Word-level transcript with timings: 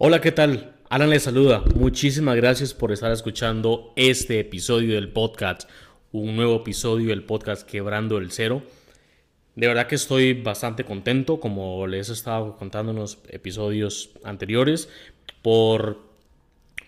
Hola, 0.00 0.20
¿qué 0.20 0.30
tal? 0.30 0.76
Alan 0.90 1.10
les 1.10 1.24
saluda. 1.24 1.64
Muchísimas 1.74 2.36
gracias 2.36 2.72
por 2.72 2.92
estar 2.92 3.10
escuchando 3.10 3.92
este 3.96 4.38
episodio 4.38 4.94
del 4.94 5.08
podcast, 5.08 5.68
un 6.12 6.36
nuevo 6.36 6.54
episodio 6.54 7.08
del 7.08 7.24
podcast 7.24 7.68
Quebrando 7.68 8.18
el 8.18 8.30
Cero. 8.30 8.62
De 9.56 9.66
verdad 9.66 9.88
que 9.88 9.96
estoy 9.96 10.34
bastante 10.34 10.84
contento, 10.84 11.40
como 11.40 11.88
les 11.88 12.10
he 12.10 12.12
estado 12.12 12.56
contando 12.56 12.92
en 12.92 12.98
los 12.98 13.18
episodios 13.30 14.10
anteriores, 14.22 14.88
por, 15.42 15.98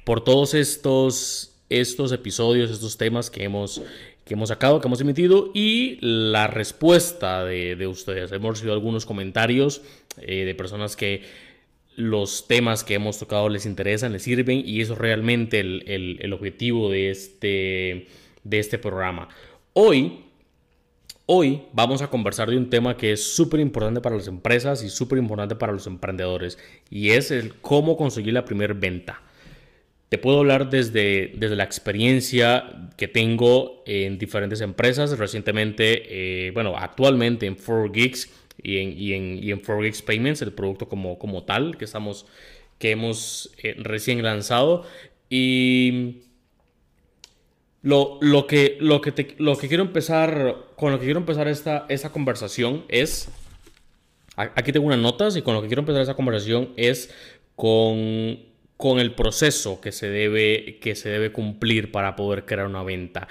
por 0.05 0.23
todos 0.23 0.55
estos, 0.55 1.57
estos 1.69 2.13
episodios, 2.13 2.71
estos 2.71 2.97
temas 2.97 3.29
que 3.29 3.43
hemos, 3.43 3.83
que 4.25 4.35
hemos 4.35 4.51
sacado, 4.51 4.81
que 4.81 4.87
hemos 4.87 5.01
emitido 5.01 5.51
y 5.53 5.99
la 6.01 6.47
respuesta 6.47 7.45
de, 7.45 7.75
de 7.75 7.89
ustedes. 7.89 8.31
Hemos 8.31 8.51
recibido 8.51 8.75
algunos 8.75 9.05
comentarios 9.05 9.83
eh, 10.19 10.45
de 10.45 10.55
personas 10.55 10.95
que 10.95 11.50
los 12.01 12.49
temas 12.49 12.83
que 12.83 12.95
hemos 12.95 13.19
tocado 13.19 13.49
les 13.49 13.67
interesan, 13.67 14.13
les 14.13 14.23
sirven 14.23 14.63
y 14.65 14.81
eso 14.81 14.95
es 14.95 14.99
realmente 14.99 15.61
el, 15.61 16.33
objetivo 16.33 16.91
de 16.91 17.11
este, 17.11 18.09
de 18.43 18.59
este 18.59 18.79
programa. 18.79 19.29
Hoy, 19.75 20.25
hoy 21.27 21.63
vamos 21.73 22.03
a 22.03 22.09
conversar 22.09 22.51
de 22.51 22.57
un 22.57 22.71
tema 22.71 22.97
que 22.97 23.13
es 23.13 23.35
súper 23.35 23.61
importante 23.61 24.01
para 24.01 24.17
las 24.17 24.27
empresas 24.29 24.83
y 24.83 24.89
súper 24.89 25.19
importante 25.19 25.55
para 25.55 25.73
los 25.73 25.87
emprendedores 25.87 26.59
y 26.89 27.11
es 27.11 27.31
el 27.31 27.55
cómo 27.57 27.97
conseguir 27.97 28.33
la 28.33 28.45
primera 28.45 28.75
venta. 28.75 29.23
Te 30.09 30.19
puedo 30.19 30.41
hablar 30.41 30.71
desde, 30.71 31.35
desde 31.37 31.55
la 31.55 31.63
experiencia 31.63 32.91
que 32.97 33.07
tengo 33.07 33.85
en 33.87 34.19
diferentes 34.19 34.61
empresas. 34.61 35.17
Recientemente, 35.17 36.49
eh, 36.49 36.51
bueno, 36.51 36.75
actualmente 36.77 37.47
en 37.47 37.57
4Geeks 37.57 38.29
y 38.63 38.79
en, 38.79 38.99
y 38.99 39.13
en, 39.13 39.43
y 39.43 39.51
en 39.51 39.61
Forex 39.61 40.03
Payments, 40.03 40.43
el 40.43 40.53
producto 40.53 40.89
como, 40.89 41.19
como 41.19 41.45
tal 41.45 41.77
que, 41.77 41.85
estamos, 41.85 42.27
que 42.79 42.91
hemos 42.91 43.53
eh, 43.63 43.75
recién 43.79 44.23
lanzado. 44.23 44.85
Y 45.29 46.23
lo, 47.83 48.19
lo, 48.21 48.47
que, 48.47 48.77
lo, 48.81 49.01
que 49.01 49.37
lo 49.39 49.57
que 49.57 49.69
quiero 49.69 49.83
empezar, 49.83 50.57
con 50.77 50.93
lo 50.93 50.99
que 50.99 51.07
quiero 51.07 51.21
empezar 51.21 51.49
esta, 51.49 51.87
esta 51.89 52.11
conversación 52.11 52.85
es, 52.89 53.31
aquí 54.37 54.73
tengo 54.73 54.87
unas 54.87 54.99
notas 54.99 55.37
y 55.37 55.43
con 55.43 55.55
lo 55.55 55.63
que 55.63 55.69
quiero 55.69 55.81
empezar 55.81 56.03
esta 56.03 56.15
conversación 56.15 56.73
es 56.77 57.15
con, 57.57 58.39
con 58.77 58.99
el 58.99 59.15
proceso 59.15 59.81
que 59.81 59.93
se, 59.93 60.09
debe, 60.11 60.79
que 60.81 60.95
se 60.95 61.09
debe 61.09 61.33
cumplir 61.33 61.93
para 61.93 62.17
poder 62.17 62.45
crear 62.45 62.67
una 62.67 62.83
venta 62.83 63.29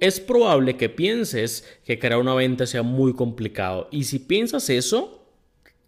es 0.00 0.20
probable 0.20 0.76
que 0.76 0.88
pienses 0.88 1.66
que 1.84 1.98
crear 1.98 2.20
una 2.20 2.34
venta 2.34 2.66
sea 2.66 2.82
muy 2.82 3.14
complicado. 3.14 3.88
Y 3.90 4.04
si 4.04 4.18
piensas 4.18 4.68
eso, 4.70 5.24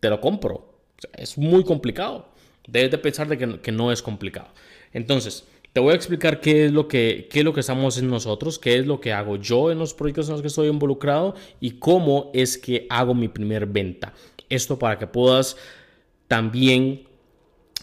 te 0.01 0.09
lo 0.09 0.21
compro. 0.21 0.79
es 1.15 1.37
muy 1.37 1.65
complicado. 1.65 2.29
Debes 2.67 2.91
de 2.91 2.99
pensar 2.99 3.29
de 3.29 3.61
que, 3.61 3.73
no 3.73 3.93
es 3.93 4.03
complicado. 4.03 4.49
Entonces, 4.93 5.45
te 5.73 5.81
voy 5.81 5.93
a 5.93 5.97
explicar 5.97 6.41
qué 6.41 6.67
es 6.67 6.73
lo 6.73 6.87
que 6.87 7.29
qué 7.31 7.41
es 7.41 7.45
lo 7.45 7.53
que 7.53 7.61
estamos 7.61 7.99
en 7.99 8.09
nosotros, 8.09 8.59
qué 8.59 8.77
es 8.77 8.87
lo 8.87 9.01
que 9.01 9.13
hago 9.13 9.37
yo 9.37 9.71
en 9.71 9.79
los 9.79 9.95
proyectos 9.95 10.29
en 10.29 10.33
los 10.33 10.43
que 10.43 10.49
estoy 10.49 10.69
involucrado 10.69 11.35
y 11.61 11.73
cómo 11.73 12.31
es 12.35 12.59
que 12.59 12.87
hago 12.91 13.15
mi 13.15 13.29
primer 13.29 13.67
venta. 13.67 14.13
Esto 14.49 14.79
para 14.79 14.99
que 14.99 15.07
puedas 15.07 15.57
también 16.29 17.05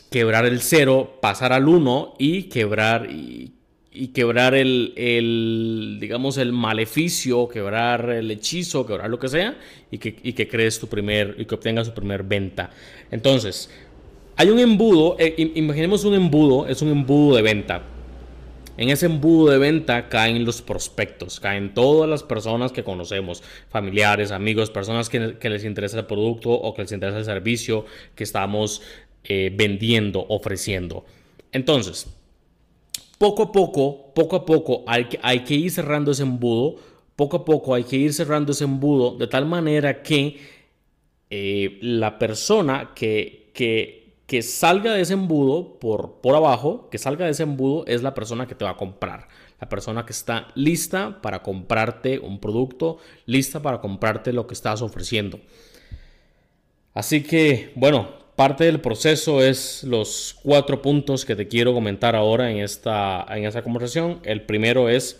quebrar 0.09 0.45
el 0.45 0.61
cero, 0.61 1.17
pasar 1.21 1.51
al 1.51 1.67
uno 1.67 2.13
y 2.17 2.43
quebrar 2.43 3.09
y 3.11 3.53
y 3.99 4.07
quebrar 4.07 4.55
el, 4.55 5.97
digamos, 5.99 6.37
el 6.37 6.53
maleficio, 6.53 7.49
quebrar 7.49 8.09
el 8.09 8.31
hechizo, 8.31 8.85
quebrar 8.85 9.09
lo 9.09 9.19
que 9.19 9.27
sea, 9.27 9.57
y 9.91 9.97
que, 9.97 10.15
que 10.15 10.47
crees 10.47 10.79
tu 10.79 10.87
primer, 10.87 11.35
y 11.37 11.43
que 11.43 11.55
obtengas 11.55 11.89
tu 11.89 11.93
primer 11.93 12.23
venta. 12.23 12.69
Entonces, 13.11 13.69
hay 14.37 14.49
un 14.51 14.59
embudo, 14.59 15.17
eh, 15.19 15.51
imaginemos 15.55 16.05
un 16.05 16.13
embudo, 16.13 16.65
es 16.65 16.81
un 16.81 16.91
embudo 16.91 17.35
de 17.35 17.41
venta. 17.41 17.83
En 18.77 18.87
ese 18.87 19.07
embudo 19.07 19.51
de 19.51 19.57
venta 19.57 20.07
caen 20.07 20.45
los 20.45 20.61
prospectos, 20.61 21.41
caen 21.41 21.73
todas 21.73 22.09
las 22.09 22.23
personas 22.23 22.71
que 22.71 22.85
conocemos, 22.85 23.43
familiares, 23.67 24.31
amigos, 24.31 24.71
personas 24.71 25.09
que, 25.09 25.49
les 25.49 25.65
interesa 25.65 25.99
el 25.99 26.05
producto 26.05 26.51
o 26.51 26.73
que 26.73 26.83
les 26.83 26.93
interesa 26.93 27.17
el 27.17 27.25
servicio 27.25 27.85
que 28.15 28.23
estamos 28.23 28.81
eh, 29.25 29.51
vendiendo, 29.53 30.25
ofreciendo. 30.29 31.03
Entonces, 31.51 32.07
poco 33.19 33.43
a 33.43 33.51
poco, 33.51 34.13
poco 34.15 34.35
a 34.37 34.45
poco 34.45 34.83
hay 34.87 35.05
que, 35.43 35.53
ir 35.53 35.69
cerrando 35.69 36.11
ese 36.11 36.23
embudo, 36.23 36.77
poco 37.15 37.37
a 37.37 37.45
poco 37.45 37.75
hay 37.75 37.83
que 37.83 37.97
ir 37.97 38.13
cerrando 38.13 38.53
ese 38.53 38.63
embudo 38.63 39.15
de 39.17 39.27
tal 39.27 39.45
manera 39.45 40.01
que 40.01 40.39
eh, 41.29 41.77
la 41.81 42.17
persona 42.17 42.93
que 42.95 43.51
salga 44.41 44.93
de 44.93 45.01
ese 45.01 45.13
embudo 45.13 45.79
por, 45.79 46.21
por 46.21 46.35
abajo, 46.35 46.89
que 46.89 46.97
salga 46.97 47.25
de 47.25 47.31
ese 47.31 47.43
embudo 47.43 47.85
es 47.85 48.01
la 48.01 48.15
persona 48.15 48.47
que 48.47 48.55
te 48.55 48.65
va 48.65 48.71
a 48.71 48.77
comprar. 48.77 49.27
La 49.59 49.67
persona 49.67 50.05
que 50.05 50.13
está 50.13 50.47
lista 50.55 51.21
para 51.21 51.43
comprarte 51.43 52.19
un 52.19 52.39
producto, 52.39 52.99
lista 53.25 53.61
para 53.61 53.81
comprarte 53.81 54.31
lo 54.31 54.47
que 54.47 54.53
estás 54.53 54.81
ofreciendo. 54.81 55.41
Así 56.93 57.21
que, 57.21 57.73
bueno, 57.75 58.18
parte 58.39 58.63
del 58.63 58.79
proceso 58.79 59.43
es 59.43 59.83
los 59.83 60.33
cuatro 60.41 60.81
puntos 60.81 61.25
que 61.25 61.35
te 61.35 61.49
quiero 61.49 61.73
comentar 61.73 62.15
ahora 62.15 62.49
en 62.49 62.59
esta, 62.59 63.25
en 63.31 63.51
conversación. 63.61 64.21
El 64.23 64.43
primero 64.43 64.87
es 64.87 65.19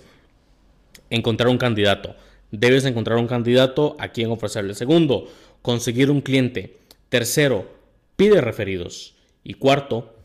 encontrar 1.10 1.50
un 1.50 1.58
candidato. 1.58 2.16
Debes 2.50 2.86
encontrar 2.86 3.18
un 3.18 3.28
candidato 3.28 3.98
a 4.00 4.08
quien 4.08 4.32
ofrecerle. 4.32 4.74
Segundo, 4.74 5.28
conseguir 5.62 6.10
un 6.10 6.22
cliente. 6.22 6.78
Tercero, 7.10 7.70
pide 8.16 8.40
referidos. 8.40 9.16
Y 9.44 9.56
cuarto, 9.56 10.16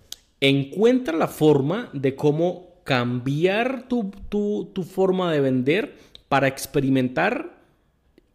encuentra 0.40 1.16
la 1.16 1.26
forma 1.26 1.90
de 1.94 2.14
cómo 2.14 2.76
cambiar 2.84 3.88
tu, 3.88 4.12
tu, 4.28 4.84
forma 4.84 5.32
de 5.32 5.40
vender 5.40 5.96
para 6.28 6.46
experimentar 6.46 7.58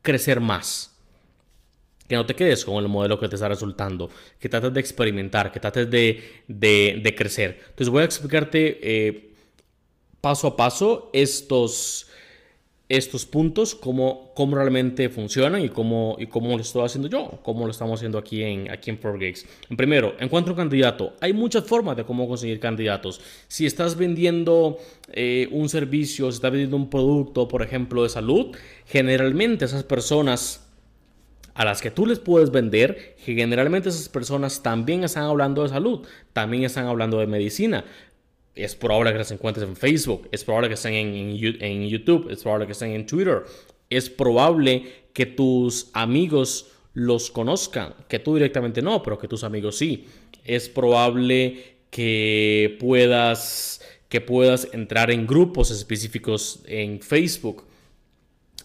crecer 0.01 0.41
más. 0.41 0.88
Que 2.09 2.15
no 2.15 2.25
te 2.25 2.35
quedes 2.35 2.65
con 2.65 2.83
el 2.83 2.89
modelo 2.89 3.17
que 3.19 3.29
te 3.29 3.35
está 3.35 3.47
resultando, 3.47 4.09
que 4.39 4.49
trates 4.49 4.73
de 4.73 4.79
experimentar, 4.81 5.51
que 5.51 5.61
trates 5.61 5.89
de, 5.89 6.21
de, 6.47 7.15
crecer. 7.15 7.59
Entonces 7.69 7.89
voy 7.89 8.01
a 8.01 8.05
explicarte 8.05 8.79
eh, 8.81 9.29
paso 10.19 10.47
a 10.47 10.57
paso 10.57 11.09
estos, 11.13 12.07
estos 12.89 13.25
puntos, 13.25 13.75
cómo, 13.75 14.31
cómo 14.35 14.55
realmente 14.55 15.09
funcionan 15.09 15.63
y 15.63 15.69
cómo, 15.69 16.15
y 16.19 16.27
cómo 16.27 16.49
lo 16.55 16.61
estoy 16.61 16.83
haciendo 16.83 17.07
yo, 17.07 17.39
cómo 17.43 17.65
lo 17.65 17.71
estamos 17.71 17.99
haciendo 17.99 18.17
aquí 18.17 18.41
en, 18.43 18.71
aquí 18.71 18.89
en 18.89 18.99
Gigs. 19.19 19.45
Primero, 19.77 20.15
encuentro 20.19 20.53
un 20.53 20.57
candidato. 20.57 21.13
Hay 21.21 21.33
muchas 21.33 21.65
formas 21.65 21.95
de 21.95 22.03
cómo 22.03 22.27
conseguir 22.27 22.59
candidatos. 22.59 23.21
Si 23.47 23.65
estás 23.65 23.95
vendiendo 23.95 24.79
eh, 25.11 25.47
un 25.51 25.69
servicio, 25.69 26.31
si 26.31 26.37
estás 26.37 26.51
vendiendo 26.51 26.77
un 26.77 26.89
producto, 26.89 27.47
por 27.47 27.61
ejemplo, 27.61 28.03
de 28.03 28.09
salud, 28.09 28.55
generalmente 28.85 29.65
esas 29.65 29.83
personas 29.83 30.68
a 31.59 31.65
las 31.65 31.81
que 31.81 31.91
tú 31.91 32.05
les 32.05 32.19
puedes 32.19 32.51
vender, 32.51 33.17
generalmente 33.17 33.89
esas 33.89 34.07
personas 34.07 34.63
también 34.63 35.03
están 35.03 35.25
hablando 35.25 35.63
de 35.63 35.67
salud, 35.67 36.07
también 36.31 36.63
están 36.63 36.87
hablando 36.87 37.19
de 37.19 37.27
medicina 37.27 37.83
es 38.55 38.75
probable 38.75 39.11
que 39.11 39.19
las 39.19 39.31
encuentres 39.31 39.67
en 39.67 39.75
Facebook, 39.75 40.27
es 40.31 40.43
probable 40.43 40.67
que 40.67 40.73
estén 40.73 40.93
en, 40.93 41.87
YouTube, 41.87 42.29
es 42.29 42.41
probable 42.41 42.65
que 42.65 42.73
estén 42.73 42.91
en 42.91 43.05
Twitter, 43.05 43.43
es 43.89 44.09
probable 44.09 45.07
que 45.13 45.25
tus 45.25 45.89
amigos 45.93 46.71
los 46.93 47.31
conozcan, 47.31 47.93
que 48.07 48.19
tú 48.19 48.35
directamente 48.35 48.81
no, 48.81 49.01
pero 49.01 49.17
que 49.17 49.27
tus 49.27 49.43
amigos 49.43 49.77
sí. 49.77 50.07
Es 50.43 50.67
probable 50.67 51.77
que 51.89 52.77
puedas, 52.79 53.81
que 54.09 54.21
puedas 54.21 54.67
entrar 54.73 55.11
en 55.11 55.25
grupos 55.25 55.71
específicos 55.71 56.61
en 56.65 57.01
Facebook 57.01 57.65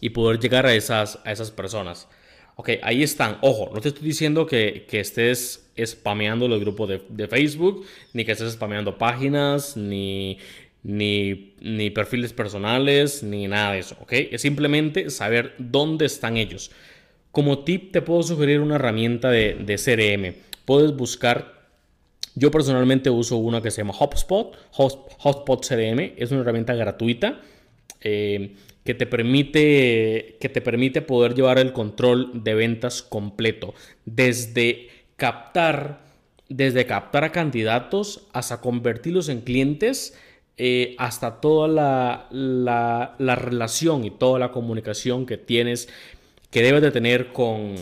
y 0.00 0.10
poder 0.10 0.40
llegar 0.40 0.66
a 0.66 0.74
esas, 0.74 1.18
a 1.24 1.32
esas 1.32 1.50
personas. 1.50 2.08
Ok, 2.56 2.70
ahí 2.82 3.02
están. 3.02 3.38
Ojo, 3.40 3.70
no 3.74 3.80
te 3.80 3.88
estoy 3.88 4.04
diciendo 4.04 4.46
que, 4.46 4.86
estés 4.90 5.70
spameando 5.84 6.46
los 6.48 6.60
grupos 6.60 6.88
de, 7.08 7.28
Facebook, 7.28 7.84
ni 8.12 8.24
que 8.24 8.32
estés 8.32 8.52
spameando 8.52 8.96
páginas, 8.96 9.76
ni, 9.76 10.38
ni, 10.82 11.90
perfiles 11.90 12.32
personales, 12.32 13.22
ni 13.22 13.48
nada 13.48 13.72
de 13.72 13.80
eso. 13.80 13.96
Ok, 14.00 14.12
es 14.12 14.42
simplemente 14.42 15.10
saber 15.10 15.54
dónde 15.58 16.06
están 16.06 16.36
ellos. 16.36 16.70
Como 17.32 17.64
tip, 17.64 17.90
te 17.90 18.02
puedo 18.02 18.22
sugerir 18.22 18.60
una 18.60 18.76
herramienta 18.76 19.30
de, 19.30 19.54
de 19.54 19.76
CRM. 19.76 20.40
Puedes 20.64 20.94
buscar 20.94 21.54
yo 22.36 22.50
personalmente 22.50 23.10
uso 23.10 23.36
una 23.36 23.62
que 23.62 23.70
se 23.70 23.78
llama 23.78 23.94
HubSpot, 23.98 24.56
HubSpot 24.76 25.66
CRM, 25.66 26.14
es 26.16 26.32
una 26.32 26.40
herramienta 26.40 26.74
gratuita. 26.74 27.40
Eh, 28.00 28.56
que 28.84 28.94
te 28.94 29.06
permite, 29.06 30.36
que 30.40 30.48
te 30.48 30.60
permite 30.60 31.02
poder 31.02 31.34
llevar 31.34 31.58
el 31.58 31.72
control 31.72 32.44
de 32.44 32.54
ventas 32.54 33.02
completo, 33.02 33.74
desde 34.04 34.88
captar, 35.16 36.04
desde 36.48 36.86
captar 36.86 37.24
a 37.24 37.32
candidatos 37.32 38.26
hasta 38.32 38.60
convertirlos 38.60 39.28
en 39.28 39.40
clientes, 39.40 40.18
eh, 40.56 40.94
hasta 40.98 41.40
toda 41.40 41.66
la, 42.30 43.14
la, 43.18 43.34
relación 43.34 44.04
y 44.04 44.10
toda 44.10 44.38
la 44.38 44.52
comunicación 44.52 45.26
que 45.26 45.38
tienes, 45.38 45.88
que 46.50 46.62
debes 46.62 46.82
de 46.82 46.92
tener 46.92 47.32
con, 47.32 47.74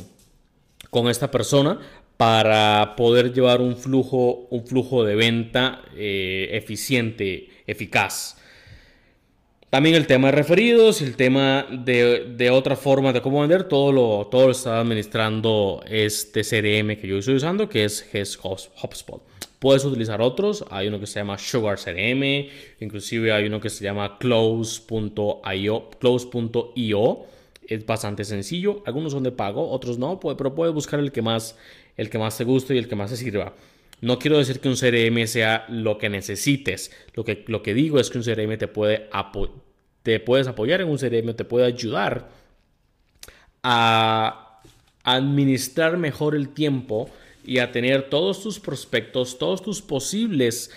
con 0.88 1.08
esta 1.08 1.30
persona 1.30 1.80
para 2.16 2.94
poder 2.96 3.32
llevar 3.32 3.60
un 3.60 3.76
flujo, 3.76 4.46
un 4.50 4.64
flujo 4.64 5.04
de 5.04 5.16
venta 5.16 5.82
eh, 5.96 6.50
eficiente, 6.52 7.48
eficaz. 7.66 8.36
También 9.72 9.94
el 9.94 10.06
tema 10.06 10.28
de 10.28 10.32
referidos, 10.32 11.00
el 11.00 11.16
tema 11.16 11.64
de, 11.70 12.34
de 12.36 12.50
otra 12.50 12.76
forma 12.76 13.10
de 13.14 13.22
cómo 13.22 13.40
vender, 13.40 13.64
todo 13.64 13.90
lo, 13.90 14.26
todo 14.26 14.48
lo 14.48 14.50
está 14.50 14.78
administrando 14.78 15.82
este 15.88 16.42
CRM 16.42 17.00
que 17.00 17.08
yo 17.08 17.16
estoy 17.16 17.36
usando, 17.36 17.70
que 17.70 17.84
es 17.84 18.06
HubSpot. 18.42 19.22
Puedes 19.58 19.82
utilizar 19.86 20.20
otros, 20.20 20.62
hay 20.68 20.88
uno 20.88 21.00
que 21.00 21.06
se 21.06 21.20
llama 21.20 21.38
Sugar 21.38 21.78
CRM, 21.78 22.50
inclusive 22.80 23.32
hay 23.32 23.46
uno 23.46 23.62
que 23.62 23.70
se 23.70 23.82
llama 23.82 24.18
Close.io, 24.18 25.90
Close.io. 25.98 27.18
Es 27.66 27.86
bastante 27.86 28.24
sencillo, 28.26 28.82
algunos 28.84 29.12
son 29.12 29.22
de 29.22 29.32
pago, 29.32 29.70
otros 29.70 29.96
no, 29.96 30.20
pero 30.20 30.54
puedes 30.54 30.74
buscar 30.74 31.00
el 31.00 31.12
que 31.12 31.22
más, 31.22 31.56
el 31.96 32.10
que 32.10 32.18
más 32.18 32.36
te 32.36 32.44
guste 32.44 32.74
y 32.74 32.78
el 32.78 32.88
que 32.88 32.96
más 32.96 33.08
te 33.08 33.16
sirva. 33.16 33.54
No 34.02 34.18
quiero 34.18 34.36
decir 34.36 34.58
que 34.58 34.68
un 34.68 34.76
CRM 34.76 35.26
sea 35.28 35.64
lo 35.68 35.96
que 35.96 36.10
necesites. 36.10 36.90
Lo 37.14 37.24
que, 37.24 37.44
lo 37.46 37.62
que 37.62 37.72
digo 37.72 38.00
es 38.00 38.10
que 38.10 38.18
un 38.18 38.24
CRM 38.24 38.58
te 38.58 38.68
puede 38.68 39.08
te 40.02 40.18
puedes 40.18 40.48
apoyar 40.48 40.80
en 40.80 40.88
un 40.88 40.98
CRM, 40.98 41.34
te 41.34 41.44
puede 41.44 41.64
ayudar 41.64 42.28
a 43.62 44.60
administrar 45.04 45.96
mejor 45.96 46.34
el 46.34 46.48
tiempo 46.48 47.08
y 47.44 47.58
a 47.58 47.70
tener 47.70 48.10
todos 48.10 48.42
tus 48.42 48.58
prospectos, 48.58 49.38
todos 49.38 49.62
tus 49.62 49.80
posibles, 49.80 50.72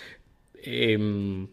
em, 0.61 1.47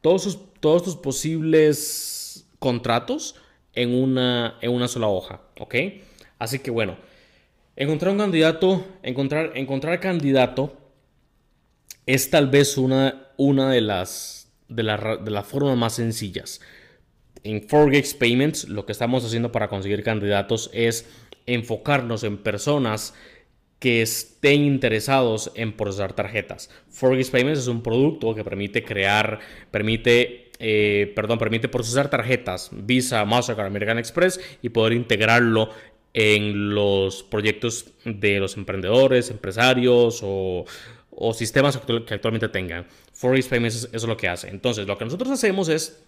todos, 0.00 0.38
todos 0.60 0.84
tus 0.84 0.96
posibles 0.96 2.46
contratos 2.60 3.34
en 3.74 3.92
una, 3.92 4.56
en 4.60 4.70
una 4.70 4.86
sola 4.86 5.08
hoja, 5.08 5.40
¿ok? 5.58 5.74
Así 6.38 6.60
que 6.60 6.70
bueno, 6.70 6.96
Encontrar 7.76 8.12
un 8.12 8.18
candidato, 8.18 8.84
encontrar, 9.02 9.52
encontrar 9.54 10.00
candidato 10.00 10.76
es 12.06 12.30
tal 12.30 12.48
vez 12.48 12.76
una, 12.76 13.28
una 13.36 13.70
de, 13.70 13.80
las, 13.80 14.52
de, 14.68 14.82
las 14.82 15.46
formas 15.46 15.76
más 15.76 15.94
sencillas. 15.94 16.60
En 17.44 17.62
Forgex 17.62 18.14
Payments 18.14 18.68
lo 18.68 18.84
que 18.84 18.92
estamos 18.92 19.24
haciendo 19.24 19.52
para 19.52 19.68
conseguir 19.68 20.02
candidatos 20.02 20.70
es 20.74 21.08
enfocarnos 21.46 22.24
en 22.24 22.38
personas 22.38 23.14
que 23.78 24.02
estén 24.02 24.62
interesados 24.62 25.52
en 25.54 25.72
procesar 25.72 26.12
tarjetas. 26.12 26.68
Forgex 26.90 27.30
Payments 27.30 27.60
es 27.60 27.66
un 27.66 27.82
producto 27.82 28.34
que 28.34 28.44
permite 28.44 28.84
crear, 28.84 29.38
permite, 29.70 30.50
eh, 30.58 31.12
perdón, 31.16 31.38
permite 31.38 31.68
procesar 31.68 32.10
tarjetas 32.10 32.68
Visa, 32.72 33.24
Mastercard, 33.24 33.68
American 33.68 33.98
Express 33.98 34.38
y 34.60 34.68
poder 34.68 34.92
integrarlo 34.92 35.70
en 36.12 36.74
los 36.74 37.22
proyectos 37.22 37.86
de 38.04 38.40
los 38.40 38.56
emprendedores, 38.56 39.30
empresarios 39.30 40.20
o, 40.22 40.64
sistemas 41.34 41.78
que 41.78 42.14
actualmente 42.14 42.48
tengan. 42.48 42.86
Forex 43.12 43.48
Payments 43.48 43.76
eso 43.76 43.88
es 43.92 44.04
lo 44.04 44.16
que 44.16 44.28
hace. 44.28 44.48
Entonces, 44.48 44.86
lo 44.86 44.96
que 44.96 45.04
nosotros 45.04 45.30
hacemos 45.30 45.68
es 45.68 46.02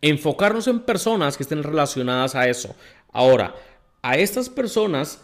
enfocarnos 0.00 0.68
en 0.68 0.80
personas 0.80 1.36
que 1.36 1.42
estén 1.42 1.62
relacionadas 1.62 2.34
a 2.34 2.48
eso. 2.48 2.76
Ahora, 3.12 3.54
a 4.02 4.16
estas 4.16 4.48
personas, 4.48 5.20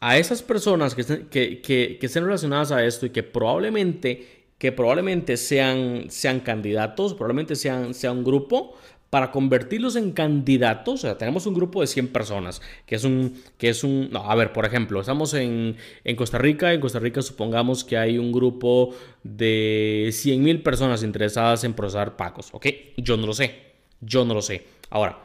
a 0.00 0.18
esas 0.18 0.42
personas 0.42 0.94
que 0.94 1.00
estén, 1.00 1.26
que, 1.28 1.98
estén 2.00 2.24
relacionadas 2.24 2.70
a 2.72 2.84
esto 2.84 3.06
y 3.06 3.10
que 3.10 3.22
probablemente, 3.22 4.44
que 4.58 4.70
probablemente 4.70 5.36
sean, 5.36 6.06
sean 6.08 6.40
candidatos, 6.40 7.14
probablemente 7.14 7.56
sean, 7.56 7.94
sea 7.94 8.12
un 8.12 8.22
grupo, 8.22 8.76
para 9.12 9.30
convertirlos 9.30 9.96
en 9.96 10.12
candidatos, 10.12 10.94
o 10.94 10.96
sea, 10.96 11.18
tenemos 11.18 11.44
un 11.44 11.52
grupo 11.52 11.82
de 11.82 11.86
100 11.86 12.08
personas, 12.08 12.62
que 12.86 12.94
es 12.94 13.04
un, 13.04 13.42
que 13.58 13.68
es 13.68 13.84
un, 13.84 14.08
a 14.14 14.34
ver, 14.34 14.54
por 14.54 14.64
ejemplo, 14.64 14.98
estamos 14.98 15.34
en, 15.34 15.76
Costa 16.16 16.38
Rica, 16.38 16.72
en 16.72 16.80
Costa 16.80 16.98
Rica 16.98 17.20
supongamos 17.20 17.84
que 17.84 17.98
hay 17.98 18.16
un 18.16 18.32
grupo 18.32 18.94
de 19.22 20.08
100 20.10 20.42
mil 20.42 20.62
personas 20.62 21.02
interesadas 21.02 21.62
en 21.64 21.74
procesar 21.74 22.16
pagos, 22.16 22.48
¿ok? 22.52 22.66
Yo 22.96 23.18
no 23.18 23.26
lo 23.26 23.34
sé, 23.34 23.54
yo 24.00 24.24
no 24.24 24.32
lo 24.32 24.40
sé. 24.40 24.64
Ahora, 24.88 25.18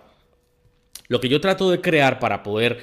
lo 1.08 1.22
que 1.22 1.30
yo 1.30 1.40
trato 1.40 1.72
de 1.72 1.80
crear 1.80 2.20
para 2.20 2.44
poder, 2.44 2.80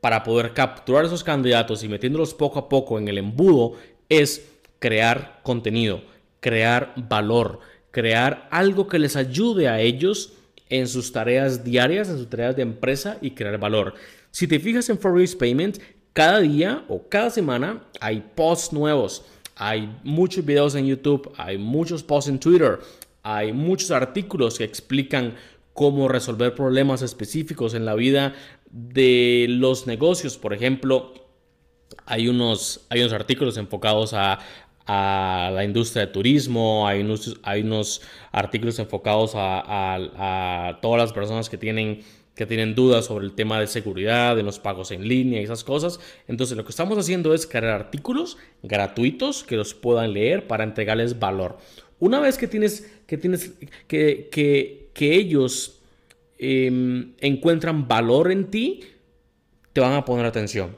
para 0.00 0.22
poder 0.22 0.54
capturar 0.54 1.04
esos 1.04 1.24
candidatos 1.24 1.82
y 1.82 1.88
metiéndolos 1.88 2.32
poco 2.32 2.60
a 2.60 2.68
poco 2.68 2.96
en 3.00 3.08
el 3.08 3.18
embudo 3.18 3.72
es 4.08 4.52
crear 4.78 5.40
contenido, 5.42 6.00
crear 6.38 6.92
valor, 6.94 7.58
crear 7.92 8.48
algo 8.50 8.88
que 8.88 8.98
les 8.98 9.14
ayude 9.14 9.68
a 9.68 9.80
ellos 9.80 10.32
en 10.68 10.88
sus 10.88 11.12
tareas 11.12 11.62
diarias, 11.62 12.08
en 12.08 12.18
sus 12.18 12.28
tareas 12.28 12.56
de 12.56 12.62
empresa 12.62 13.18
y 13.20 13.32
crear 13.32 13.58
valor. 13.58 13.94
Si 14.32 14.48
te 14.48 14.58
fijas 14.58 14.88
en 14.90 14.98
Forex 14.98 15.36
Payment, 15.36 15.78
Cada 16.14 16.40
día 16.40 16.84
o 16.88 17.08
cada 17.08 17.30
semana 17.30 17.84
hay 17.98 18.22
posts 18.34 18.74
nuevos, 18.74 19.24
hay 19.56 19.96
muchos 20.04 20.44
videos 20.44 20.74
en 20.74 20.84
YouTube, 20.84 21.32
hay 21.38 21.56
muchos 21.56 22.02
posts 22.02 22.28
en 22.28 22.38
Twitter, 22.38 22.80
hay 23.22 23.54
muchos 23.54 23.90
artículos 23.92 24.58
que 24.58 24.64
explican 24.64 25.36
cómo 25.72 26.08
resolver 26.08 26.54
problemas 26.54 27.00
específicos 27.00 27.72
en 27.72 27.86
la 27.86 27.94
vida 27.94 28.34
de 28.70 29.46
los 29.48 29.86
negocios. 29.86 30.36
Por 30.36 30.52
ejemplo, 30.52 31.14
hay 32.04 32.28
unos, 32.28 32.84
hay 32.90 33.00
unos 33.00 33.14
artículos 33.14 33.56
enfocados 33.56 34.12
a, 34.12 34.38
la 34.86 35.64
industria 35.64 36.06
de 36.06 36.12
turismo, 36.12 36.86
hay 36.86 37.00
unos, 37.00 37.38
hay 37.42 37.62
unos 37.62 38.02
artículos 38.30 38.78
enfocados 38.78 39.32
a, 39.34 40.78
todas 40.82 41.00
las 41.00 41.12
personas 41.12 41.48
que 41.48 41.58
tienen, 41.58 42.00
que 42.34 42.46
tienen 42.46 42.74
dudas 42.74 43.06
sobre 43.06 43.24
el 43.24 43.32
tema 43.32 43.60
de 43.60 43.66
seguridad, 43.66 44.36
de 44.36 44.42
los 44.42 44.58
pagos 44.58 44.90
en 44.90 45.06
línea 45.06 45.40
y 45.40 45.44
esas 45.44 45.64
cosas. 45.64 46.00
Entonces 46.28 46.56
lo 46.56 46.64
que 46.64 46.70
estamos 46.70 46.98
haciendo 46.98 47.34
es 47.34 47.46
crear 47.46 47.66
artículos 47.66 48.38
gratuitos 48.62 49.44
que 49.44 49.56
los 49.56 49.74
puedan 49.74 50.12
leer 50.12 50.46
para 50.46 50.64
entregarles 50.64 51.18
valor. 51.18 51.58
Una 51.98 52.18
vez 52.18 52.36
que 52.36 52.48
tienes 52.48 52.90
que, 53.06 53.18
tienes, 53.18 53.52
que, 53.86 54.30
que, 54.94 55.14
ellos 55.14 55.82
em, 56.38 57.12
encuentran 57.20 57.86
valor 57.86 58.32
en 58.32 58.50
ti, 58.50 58.80
te 59.74 59.82
van 59.82 59.92
a 59.92 60.04
poner 60.04 60.24
atención. 60.24 60.74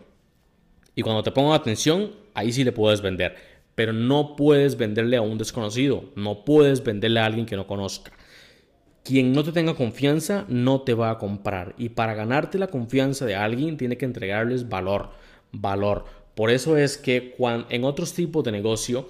Y 0.97 1.03
cuando 1.03 1.23
te 1.23 1.31
pongan 1.31 1.53
atención, 1.53 2.11
ahí 2.35 2.53
sí 2.53 2.65
le 2.65 2.73
puedes 2.73 3.01
vender. 3.01 3.37
Pero 3.75 3.93
no 3.93 4.37
puedes 4.37 4.77
venderle 4.77 5.17
a 5.17 5.23
un 5.23 5.39
desconocido. 5.39 6.05
No 6.15 6.45
puedes 6.45 6.83
venderle 6.83 7.21
a 7.21 7.27
alguien 7.27 7.47
que 7.47 7.57
no 7.57 7.67
conozca. 7.67 8.13
Quien 9.03 9.33
no 9.33 9.45
te 9.45 9.53
tenga 9.53 9.75
confianza 9.75 10.47
no 10.49 10.83
te 10.83 10.95
va 10.95 11.11
a 11.11 11.19
comprar. 11.19 11.75
Y 11.77 11.91
para 11.91 12.15
ganarte 12.15 12.59
la 12.59 12.69
confianza 12.69 13.27
de 13.27 13.35
alguien, 13.35 13.77
tiene 13.77 13.99
que 13.99 14.05
entregarles 14.05 14.69
valor. 14.69 15.11
Valor. 15.53 16.05
Por 16.35 16.51
eso 16.51 16.77
es 16.77 16.97
que 16.97 17.37
en 17.69 17.85
otros 17.85 18.13
tipos 18.13 18.43
de 18.45 18.53
negocio, 18.53 19.09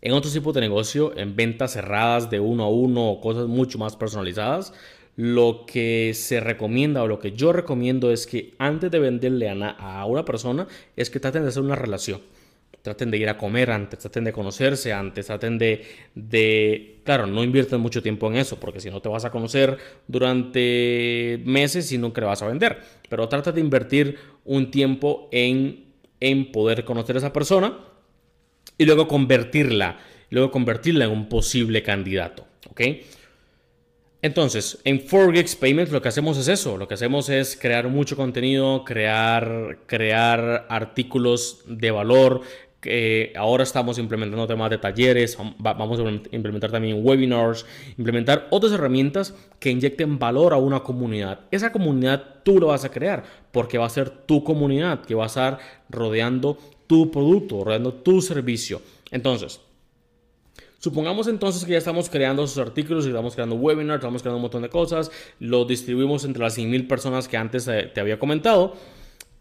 en 0.00 0.12
otros 0.12 0.32
tipos 0.32 0.54
de 0.54 0.60
negocio, 0.60 1.16
en 1.16 1.34
ventas 1.34 1.72
cerradas 1.72 2.30
de 2.30 2.40
uno 2.40 2.64
a 2.64 2.68
uno 2.68 3.10
o 3.10 3.20
cosas 3.20 3.46
mucho 3.46 3.78
más 3.78 3.96
personalizadas, 3.96 4.74
lo 5.16 5.64
que 5.66 6.12
se 6.14 6.40
recomienda 6.40 7.02
o 7.02 7.08
lo 7.08 7.18
que 7.18 7.32
yo 7.32 7.52
recomiendo 7.52 8.10
es 8.10 8.26
que 8.26 8.54
antes 8.58 8.90
de 8.90 8.98
venderle 8.98 9.48
a, 9.48 10.04
una 10.06 10.24
persona 10.24 10.66
es 10.96 11.10
que 11.10 11.20
traten 11.20 11.42
de 11.42 11.48
hacer 11.48 11.62
una 11.62 11.76
relación. 11.76 12.20
Traten 12.84 13.10
de 13.10 13.16
ir 13.16 13.30
a 13.30 13.38
comer 13.38 13.70
antes, 13.70 13.98
traten 13.98 14.24
de 14.24 14.32
conocerse 14.34 14.92
antes, 14.92 15.24
traten 15.24 15.56
de, 15.56 15.86
de, 16.14 17.00
claro, 17.02 17.26
no 17.26 17.42
inviertan 17.42 17.80
mucho 17.80 18.02
tiempo 18.02 18.28
en 18.28 18.36
eso, 18.36 18.60
porque 18.60 18.78
si 18.78 18.90
no 18.90 19.00
te 19.00 19.08
vas 19.08 19.24
a 19.24 19.30
conocer 19.30 19.78
durante 20.06 21.40
meses 21.46 21.90
y 21.92 21.96
nunca 21.96 22.20
le 22.20 22.26
vas 22.26 22.42
a 22.42 22.46
vender. 22.46 22.78
Pero 23.08 23.26
trata 23.26 23.52
de 23.52 23.62
invertir 23.62 24.18
un 24.44 24.70
tiempo 24.70 25.30
en, 25.32 25.94
en 26.20 26.52
poder 26.52 26.84
conocer 26.84 27.16
a 27.16 27.20
esa 27.20 27.32
persona 27.32 27.78
y 28.76 28.84
luego 28.84 29.08
convertirla, 29.08 29.98
luego 30.28 30.50
convertirla 30.50 31.06
en 31.06 31.12
un 31.12 31.30
posible 31.30 31.82
candidato, 31.82 32.46
¿ok? 32.68 32.82
Entonces, 34.24 34.78
en 34.84 35.06
4Geeks 35.06 35.58
Payments 35.58 35.92
lo 35.92 36.00
que 36.00 36.08
hacemos 36.08 36.38
es 36.38 36.48
eso, 36.48 36.78
lo 36.78 36.88
que 36.88 36.94
hacemos 36.94 37.28
es 37.28 37.58
crear 37.60 37.88
mucho 37.88 38.16
contenido, 38.16 38.82
crear, 38.82 39.80
crear 39.86 40.66
artículos 40.70 41.62
de 41.66 41.90
valor, 41.90 42.40
ahora 43.36 43.62
estamos 43.62 43.98
implementando 43.98 44.46
temas 44.46 44.70
de 44.70 44.78
talleres, 44.78 45.36
vamos 45.58 46.00
a 46.00 46.02
implementar 46.34 46.70
también 46.70 47.00
webinars, 47.02 47.66
implementar 47.96 48.48
otras 48.50 48.72
herramientas 48.72 49.34
que 49.58 49.70
inyecten 49.70 50.18
valor 50.18 50.52
a 50.52 50.56
una 50.56 50.80
comunidad. 50.80 51.40
Esa 51.50 51.72
comunidad 51.72 52.42
tú 52.42 52.60
lo 52.60 52.68
vas 52.68 52.84
a 52.84 52.90
crear 52.90 53.24
porque 53.52 53.78
va 53.78 53.86
a 53.86 53.90
ser 53.90 54.10
tu 54.10 54.44
comunidad 54.44 55.02
que 55.02 55.14
va 55.14 55.24
a 55.24 55.26
estar 55.26 55.58
rodeando 55.88 56.58
tu 56.86 57.10
producto, 57.10 57.64
rodeando 57.64 57.94
tu 57.94 58.20
servicio. 58.20 58.80
Entonces, 59.10 59.60
Supongamos 60.84 61.28
entonces 61.28 61.64
que 61.64 61.72
ya 61.72 61.78
estamos 61.78 62.10
creando 62.10 62.44
esos 62.44 62.58
artículos, 62.58 63.06
estamos 63.06 63.32
creando 63.32 63.56
webinars, 63.56 64.00
estamos 64.00 64.20
creando 64.20 64.36
un 64.36 64.42
montón 64.42 64.60
de 64.60 64.68
cosas, 64.68 65.10
lo 65.40 65.64
distribuimos 65.64 66.26
entre 66.26 66.42
las 66.42 66.58
100.000 66.58 66.86
personas 66.86 67.26
que 67.26 67.38
antes 67.38 67.66
eh, 67.68 67.90
te 67.94 68.02
había 68.02 68.18
comentado 68.18 68.74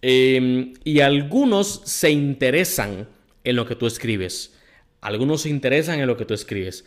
em, 0.02 0.74
y 0.86 1.02
algunos 1.02 1.82
se 1.84 2.12
interesan 2.12 3.10
en 3.44 3.56
lo 3.56 3.66
que 3.66 3.76
tú 3.76 3.88
escribes. 3.88 4.56
Algunos 5.02 5.42
se 5.42 5.50
interesan 5.50 6.00
en 6.00 6.08
lo 6.08 6.18
que 6.18 6.26
tú 6.26 6.34
escribes. 6.34 6.86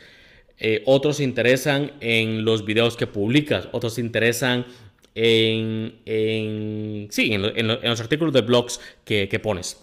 Eh, 0.59 0.83
otros 0.87 1.19
se 1.19 1.25
interesan 1.25 1.93
en 2.01 2.45
los 2.45 2.65
videos 2.65 2.97
que 2.97 3.07
publicas. 3.07 3.69
Otros 3.73 3.95
se 3.95 4.01
interesan 4.01 4.67
en, 5.15 7.09
sí, 7.11 7.33
en, 7.33 7.67
los 7.67 8.01
artículos 8.01 8.35
de 8.35 8.43
blogs 8.43 8.81
que, 9.05 9.41
pones. 9.43 9.83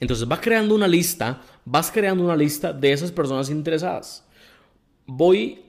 Entonces 0.00 0.26
vas 0.26 0.40
creando 0.40 0.74
una 0.74 0.88
lista, 0.88 1.42
vas 1.64 1.90
creando 1.90 2.24
una 2.24 2.36
lista 2.36 2.72
de 2.72 2.92
esas 2.92 3.12
personas 3.12 3.50
interesadas. 3.50 4.26
Voy, 5.06 5.60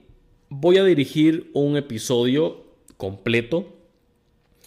voy 0.48 0.78
a 0.78 0.84
dirigir 0.84 1.50
un 1.52 1.76
episodio 1.76 2.64
completo 2.96 3.76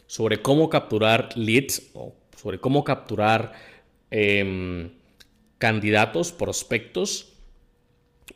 sobre 0.05 0.41
cómo 0.41 0.69
capturar 0.69 1.29
leads 1.35 1.89
o 1.93 2.13
sobre 2.37 2.59
cómo 2.59 2.83
capturar 2.83 3.53
em, 4.11 4.91
candidatos, 5.65 6.31
prospectos 6.31 7.33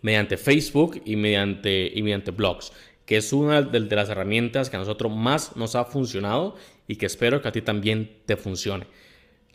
mediante 0.01 0.35
Facebook 0.35 0.99
y 1.05 1.15
mediante, 1.15 1.91
mediante 1.97 2.31
blogs, 2.31 2.71
que 3.05 3.17
es 3.17 3.31
una 3.33 3.61
de 3.61 3.95
las 3.95 4.09
herramientas 4.09 4.71
que 4.71 4.77
a 4.77 4.79
nosotros 4.79 5.15
más 5.15 5.55
nos 5.55 5.75
ha 5.75 5.85
funcionado 5.85 6.55
y 6.87 6.95
que 6.95 7.05
espero 7.05 7.39
que 7.39 7.47
a 7.47 7.51
ti 7.51 7.61
también 7.61 8.17
te 8.25 8.35
funcione. 8.35 8.87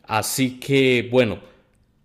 Así 0.05 0.61
que, 0.61 1.09
bueno, 1.11 1.41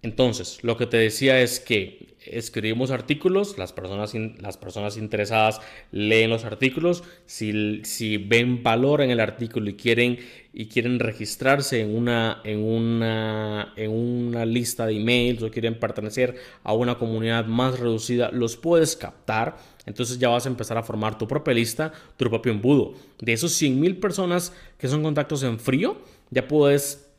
entonces, 0.02 0.58
lo 0.64 0.76
que 0.76 0.88
te 0.88 0.98
decía 0.98 1.40
es 1.40 1.60
que 1.60 2.09
escribimos 2.32 2.92
artículos, 2.92 3.58
las 3.58 3.74
personas, 3.74 4.14
las 4.14 4.58
personas 4.58 4.98
interesadas 4.98 5.62
leen 5.92 6.30
los 6.30 6.46
artículos, 6.46 7.04
si, 7.26 7.82
si, 7.84 8.18
ven 8.18 8.64
valor 8.64 9.02
en 9.02 9.12
el 9.12 9.20
artículo 9.20 9.70
y 9.70 9.74
quieren, 9.76 10.20
y 10.54 10.68
quieren 10.68 11.00
registrarse 11.00 11.82
en 11.82 11.96
una, 11.96 12.42
en, 12.44 12.60
una, 12.60 13.74
en 13.76 13.92
una 13.92 14.46
lista 14.46 14.86
de 14.86 14.98
emails 14.98 15.44
o 15.44 15.52
quieren 15.52 15.80
pertenecer 15.80 16.36
a 16.64 16.74
una 16.74 16.98
comunidad 16.98 17.46
más 17.46 17.80
reducida, 17.80 18.30
los 18.32 18.58
puedes 18.58 18.96
captar. 18.96 19.58
Entonces 19.86 20.20
ya 20.20 20.30
vas 20.30 20.46
a 20.46 20.50
empezar 20.50 20.78
a 20.78 20.84
formar 20.84 21.18
tu 21.18 21.28
propia 21.28 21.54
lista, 21.54 21.92
tu 22.18 22.30
propio 22.30 22.52
embudo. 22.52 22.94
De 23.20 23.34
esos 23.34 23.60
100.000 23.62 24.00
personas 24.00 24.54
que 24.78 24.88
son 24.88 25.04
contactos 25.04 25.44
en 25.44 25.60
frío, 25.60 25.98
ya 26.30 26.48
puedes 26.48 27.10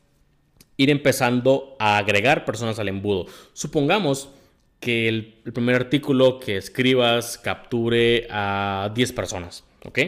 ir 0.81 0.89
empezando 0.89 1.75
a 1.79 1.97
agregar 1.97 2.43
personas 2.43 2.79
al 2.79 2.89
embudo. 2.89 3.27
Supongamos 3.53 4.29
que 4.81 5.07
el, 5.07 5.35
primer 5.53 5.75
artículo 5.75 6.39
que 6.39 6.57
escribas 6.57 7.37
capture 7.37 8.27
a 8.29 8.91
10 8.93 9.13
personas, 9.13 9.63
¿ok? 9.85 9.99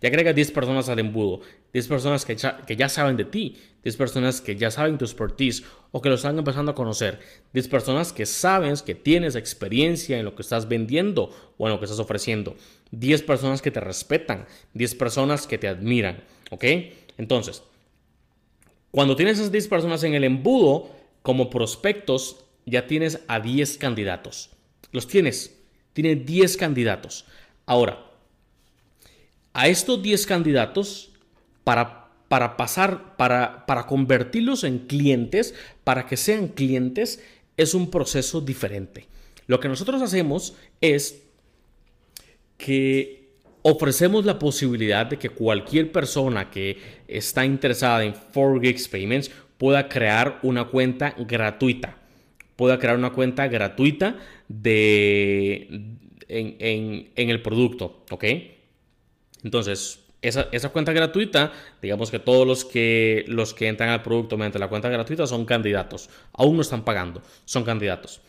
Y 0.00 0.06
agrega 0.06 0.32
10 0.32 0.52
personas 0.52 0.88
al 0.90 0.98
embudo, 1.00 1.40
10 1.72 1.88
personas 1.88 2.24
que 2.24 2.36
ya, 2.36 2.58
que 2.58 2.76
ya 2.76 2.90
saben 2.90 3.16
de 3.16 3.24
ti, 3.24 3.56
10 3.82 3.96
personas 3.96 4.42
que 4.42 4.54
ya 4.54 4.70
saben 4.70 4.98
tu 4.98 5.06
expertise 5.06 5.64
o 5.92 6.02
que 6.02 6.10
lo 6.10 6.16
están 6.16 6.38
empezando 6.38 6.70
a 6.70 6.74
conocer, 6.74 7.18
10 7.54 7.68
personas 7.68 8.12
que 8.12 8.26
sabes 8.26 8.82
que 8.82 8.94
tienes 8.94 9.34
experiencia 9.34 10.18
en 10.18 10.26
lo 10.26 10.36
que 10.36 10.42
estás 10.42 10.68
vendiendo 10.68 11.30
o 11.56 11.66
en 11.66 11.72
lo 11.72 11.78
que 11.78 11.86
estás 11.86 11.98
ofreciendo, 11.98 12.54
10 12.90 13.22
personas 13.22 13.62
que 13.62 13.70
te 13.70 13.80
respetan, 13.80 14.46
10 14.74 14.94
personas 14.94 15.46
que 15.46 15.56
te 15.56 15.68
admiran, 15.68 16.22
¿ok? 16.50 16.64
Entonces, 17.16 17.62
cuando 18.90 19.16
tienes 19.16 19.38
esas 19.38 19.52
10 19.52 19.68
personas 19.68 20.04
en 20.04 20.12
el 20.12 20.24
embudo, 20.24 20.90
como 21.22 21.48
prospectos, 21.48 22.44
ya 22.70 22.86
tienes 22.86 23.20
a 23.28 23.40
10 23.40 23.78
candidatos. 23.78 24.50
Los 24.92 25.06
tienes. 25.06 25.56
Tienes 25.92 26.24
10 26.24 26.56
candidatos. 26.56 27.24
Ahora, 27.66 28.04
a 29.52 29.68
estos 29.68 30.02
10 30.02 30.26
candidatos, 30.26 31.12
para, 31.64 32.08
para 32.28 32.56
pasar, 32.56 33.16
para, 33.16 33.66
para 33.66 33.86
convertirlos 33.86 34.64
en 34.64 34.78
clientes, 34.80 35.54
para 35.84 36.06
que 36.06 36.16
sean 36.16 36.48
clientes, 36.48 37.22
es 37.56 37.74
un 37.74 37.90
proceso 37.90 38.40
diferente. 38.40 39.08
Lo 39.46 39.60
que 39.60 39.68
nosotros 39.68 40.00
hacemos 40.00 40.54
es 40.80 41.22
que 42.56 43.28
ofrecemos 43.62 44.24
la 44.24 44.38
posibilidad 44.38 45.06
de 45.06 45.18
que 45.18 45.30
cualquier 45.30 45.92
persona 45.92 46.50
que 46.50 46.78
está 47.06 47.44
interesada 47.44 48.04
en 48.04 48.14
4Geeks 48.14 48.88
Payments 48.88 49.30
pueda 49.58 49.88
crear 49.88 50.38
una 50.42 50.64
cuenta 50.64 51.14
gratuita. 51.18 51.97
Pueda 52.58 52.80
crear 52.80 52.96
una 52.96 53.12
cuenta 53.12 53.46
gratuita 53.46 54.16
de, 54.48 55.94
en, 56.26 57.08
el 57.14 57.40
producto, 57.40 58.04
¿ok? 58.10 58.24
Entonces, 59.44 60.00
esa, 60.22 60.48
esa, 60.50 60.70
cuenta 60.70 60.92
gratuita, 60.92 61.52
digamos 61.80 62.10
que 62.10 62.18
todos 62.18 62.44
los 62.44 62.64
que, 62.64 63.24
los 63.28 63.54
que 63.54 63.68
entran 63.68 63.90
al 63.90 64.02
producto 64.02 64.36
mediante 64.36 64.58
la 64.58 64.66
cuenta 64.66 64.88
gratuita 64.88 65.28
son 65.28 65.44
candidatos. 65.44 66.10
Aún 66.32 66.56
no 66.56 66.62
están 66.62 66.84
pagando, 66.84 67.22
son 67.44 67.62
candidatos. 67.62 68.22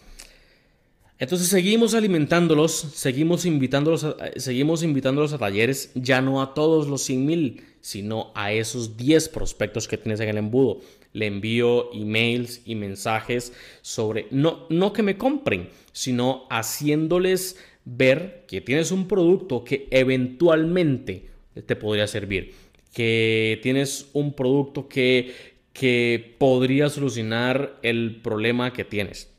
Entonces 1.18 1.48
seguimos 1.48 1.96
alimentándolos, 1.96 2.72
seguimos 2.94 3.46
invitándolos, 3.46 4.04
a, 4.04 4.16
seguimos 4.36 4.84
invitándolos 4.84 5.34
a 5.34 5.40
talleres, 5.40 5.90
ya 5.96 6.22
no 6.22 6.44
a 6.44 6.54
todos 6.54 6.88
los 6.88 7.02
100 7.02 7.26
mil, 7.26 7.64
sino 7.82 8.32
a 8.36 8.52
esos 8.52 8.96
10 8.96 9.30
prospectos 9.30 9.88
que 9.88 9.98
tienes 9.98 10.20
en 10.20 10.30
el 10.30 10.38
embudo. 10.38 10.82
Le 11.14 11.28
envío 11.28 11.94
emails 11.94 12.62
y 12.66 12.76
mensajes 12.76 13.54
sobre, 13.82 14.28
no, 14.32 14.68
no 14.70 14.94
que 14.94 15.04
me 15.04 15.18
compren, 15.18 15.70
sino 15.92 16.46
haciéndoles 16.50 17.58
ver 17.86 18.46
que 18.48 18.62
tienes 18.62 18.92
un 18.92 19.08
producto 19.08 19.64
que 19.64 19.88
eventualmente 19.92 21.30
te 21.66 21.76
podría 21.76 22.08
servir, 22.08 22.54
que 22.94 23.60
tienes 23.64 24.10
un 24.14 24.34
producto 24.34 24.88
que, 24.88 25.34
que 25.74 26.36
podría 26.38 26.90
solucionar 26.90 27.80
el 27.82 28.22
problema 28.22 28.74
que 28.74 28.86
tienes. 28.86 29.32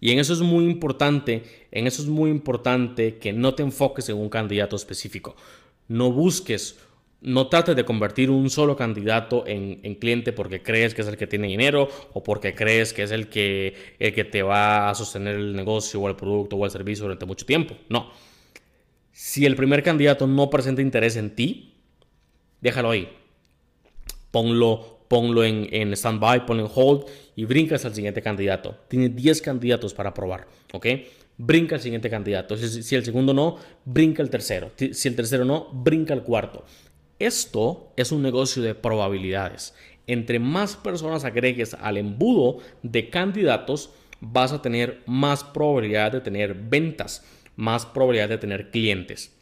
Y 0.00 0.10
en 0.10 0.18
eso 0.18 0.32
es 0.32 0.40
muy 0.40 0.64
importante, 0.64 1.44
en 1.70 1.86
eso 1.86 2.02
es 2.02 2.08
muy 2.08 2.28
importante 2.30 3.18
que 3.18 3.32
no 3.32 3.54
te 3.54 3.62
enfoques 3.62 4.08
en 4.08 4.16
un 4.16 4.28
candidato 4.28 4.74
específico. 4.74 5.36
No 5.86 6.10
busques 6.10 6.76
no 7.22 7.46
trates 7.46 7.76
de 7.76 7.84
convertir 7.84 8.30
un 8.30 8.50
solo 8.50 8.76
candidato 8.76 9.44
en, 9.46 9.94
cliente 9.96 10.32
porque 10.32 10.62
crees 10.62 10.94
que 10.94 11.02
es 11.02 11.08
el 11.08 11.16
que 11.16 11.26
tiene 11.26 11.46
dinero 11.46 11.88
o 12.12 12.22
porque 12.22 12.54
crees 12.54 12.92
que 12.92 13.04
es 13.04 13.12
el 13.12 13.28
que, 13.28 13.74
el 13.98 14.12
que 14.12 14.24
te 14.24 14.42
va 14.42 14.90
a 14.90 14.94
sostener 14.94 15.36
el 15.36 15.54
negocio 15.54 16.00
o 16.00 16.08
el 16.08 16.16
producto 16.16 16.56
o 16.56 16.64
el 16.64 16.70
servicio 16.70 17.04
durante 17.04 17.24
mucho 17.24 17.46
tiempo. 17.46 17.76
No. 17.88 18.10
Si 19.12 19.46
el 19.46 19.54
primer 19.54 19.82
candidato 19.82 20.26
no 20.26 20.50
presenta 20.50 20.82
interés 20.82 21.16
en 21.16 21.34
ti, 21.34 21.74
déjalo 22.60 22.90
ahí. 22.90 23.08
Ponlo, 24.30 25.04
ponlo 25.08 25.44
en, 25.44 25.68
en 25.70 25.92
stand-by, 25.92 26.44
ponlo 26.46 26.64
en 26.64 26.70
hold 26.74 27.04
y 27.36 27.44
brincas 27.44 27.84
al 27.84 27.94
siguiente 27.94 28.22
candidato. 28.22 28.76
Tienes 28.88 29.14
10 29.14 29.42
candidatos 29.42 29.94
para 29.94 30.12
probar, 30.12 30.48
¿ok? 30.72 30.86
Brinca 31.36 31.76
al 31.76 31.80
siguiente 31.80 32.10
candidato. 32.10 32.56
Si, 32.56 32.82
si 32.82 32.94
el 32.94 33.04
segundo 33.04 33.32
no, 33.32 33.58
brinca 33.84 34.22
el 34.22 34.30
tercero. 34.30 34.72
Si 34.76 35.08
el 35.08 35.16
tercero 35.16 35.44
no, 35.44 35.68
brinca 35.72 36.14
el 36.14 36.22
cuarto. 36.22 36.64
Esto 37.22 37.92
es 37.96 38.10
un 38.10 38.20
negocio 38.20 38.64
de 38.64 38.74
probabilidades. 38.74 39.74
Entre 40.08 40.40
más 40.40 40.74
personas 40.74 41.24
agregues 41.24 41.74
al 41.74 41.96
embudo 41.96 42.58
de 42.82 43.10
candidatos, 43.10 43.90
vas 44.18 44.50
a 44.50 44.60
tener 44.60 45.04
más 45.06 45.44
probabilidad 45.44 46.10
de 46.10 46.20
tener 46.20 46.54
ventas, 46.54 47.24
más 47.54 47.86
probabilidad 47.86 48.28
de 48.28 48.38
tener 48.38 48.72
clientes. 48.72 49.32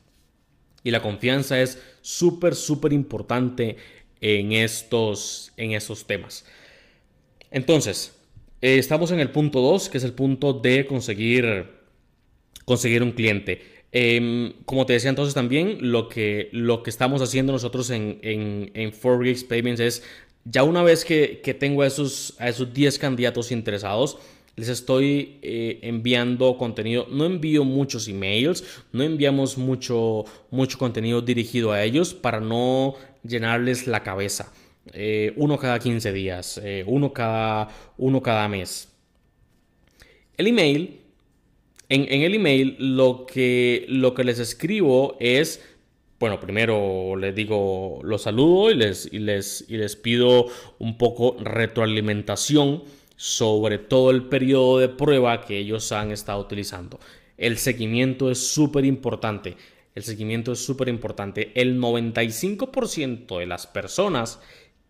Y 0.85 0.91
la 0.91 1.01
confianza 1.01 1.59
es 1.59 1.83
súper, 2.03 2.55
súper 2.55 2.93
importante 2.93 3.79
en 4.21 4.53
estos, 4.53 5.55
en 5.57 5.73
estos 5.73 6.07
temas. 6.07 6.45
Entonces, 7.51 8.15
eh, 8.61 8.77
estamos 8.77 9.11
en 9.11 9.21
el 9.21 9.31
punto 9.31 9.63
2, 9.63 9.89
que 9.89 9.97
es 9.97 10.05
el 10.05 10.13
punto 10.13 10.53
de 10.53 10.87
conseguir, 10.87 11.67
conseguir 12.67 13.03
un 13.03 13.13
cliente. 13.13 13.80
Em, 13.93 14.53
como 14.65 14.87
te 14.87 14.93
decía 14.93 15.11
entonces 15.11 15.35
también, 15.35 15.79
lo 15.81 16.09
que, 16.09 16.49
lo 16.53 16.83
que 16.83 16.91
estamos 16.91 17.23
haciendo 17.23 17.53
nosotros 17.53 17.91
en, 17.91 18.19
en, 18.23 18.71
en 18.75 18.93
Payments 19.49 19.81
es, 19.81 20.03
ya 20.45 20.63
una 20.63 20.83
vez 20.83 21.05
que, 21.05 21.41
que, 21.43 21.55
tengo 21.55 21.83
a 21.83 21.87
esos, 21.87 22.35
a 22.39 22.49
esos 22.49 22.73
10 22.73 22.99
candidatos 22.99 23.51
interesados, 23.51 24.19
les 24.57 24.69
estoy 24.69 25.39
eh, 25.43 25.79
enviando 25.83 26.57
contenido. 26.57 27.07
No 27.11 27.25
envío 27.25 27.65
muchos 27.65 28.09
emails, 28.09 28.65
no 28.93 29.03
enviamos 29.03 29.59
mucho, 29.59 30.25
mucho 30.51 30.79
contenido 30.79 31.21
dirigido 31.21 31.73
a 31.73 31.83
ellos 31.83 32.15
para 32.15 32.41
no 32.41 32.95
llenarles 33.23 33.87
la 33.87 34.03
cabeza. 34.03 34.53
Eh, 34.93 35.33
uno 35.37 35.59
cada 35.59 35.79
15 35.79 36.13
días, 36.13 36.61
eh, 36.63 36.85
uno, 36.87 37.13
cada, 37.13 37.69
uno 37.97 38.23
cada 38.23 38.49
mes. 38.49 38.89
El 40.37 40.47
email 40.47 41.01
en, 41.91 42.23
el 42.23 42.35
email 42.35 42.77
lo 42.79 43.27
que, 43.27 43.85
les 44.25 44.39
escribo 44.39 45.17
es, 45.19 45.63
bueno, 46.21 46.39
primero 46.39 47.17
les 47.17 47.35
digo, 47.35 48.01
los 48.05 48.23
saludo 48.23 48.71
y 48.71 48.75
les, 48.75 49.13
y 49.13 49.19
les, 49.19 49.67
y 49.69 49.77
les 49.77 49.97
pido 49.97 50.47
un 50.79 50.97
poco 50.97 51.37
retroalimentación 51.41 52.85
sobre 53.17 53.79
todo 53.79 54.13
el 54.13 54.29
periodo 54.29 54.79
de 54.79 54.89
prueba 54.89 55.43
que 55.43 55.59
ellos 55.59 55.91
han 55.91 56.13
estado 56.13 56.41
utilizando. 56.41 57.01
El 57.37 57.59
seguimiento 57.59 58.31
es 58.31 58.39
súper 58.53 58.85
importante. 58.85 59.57
El 59.95 60.05
seguimiento 60.05 60.53
es 60.53 60.65
súper 60.65 60.89
importante. 60.89 61.51
El 61.55 61.81
95% 61.81 63.39
de 63.39 63.47
las 63.47 63.67
personas 63.67 64.41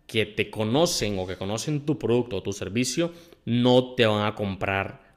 que 0.06 0.26
te 0.26 0.50
conocen 0.50 1.18
o 1.18 1.26
que 1.26 1.36
conocen 1.36 1.86
tu 1.86 1.98
producto 1.98 2.36
o 2.36 2.42
tu 2.42 2.52
servicio 2.52 3.12
no 3.46 3.94
te 3.94 4.04
van 4.04 4.26
a 4.26 4.34
comprar 4.34 5.09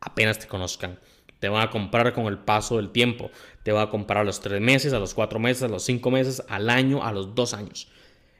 apenas 0.00 0.38
te 0.38 0.46
conozcan. 0.46 0.98
Te 1.40 1.48
van 1.48 1.62
a 1.62 1.70
comprar 1.70 2.12
con 2.12 2.26
el 2.26 2.38
paso 2.38 2.76
del 2.76 2.90
tiempo. 2.90 3.30
Te 3.62 3.72
van 3.72 3.86
a 3.86 3.90
comprar 3.90 4.22
a 4.22 4.24
los 4.24 4.40
tres 4.40 4.60
meses, 4.60 4.92
a 4.92 4.98
los 4.98 5.14
cuatro 5.14 5.38
meses, 5.38 5.62
a 5.62 5.68
los 5.68 5.84
cinco 5.84 6.10
meses, 6.10 6.42
al 6.48 6.68
año, 6.68 7.04
a 7.04 7.12
los 7.12 7.34
dos 7.34 7.54
años. 7.54 7.88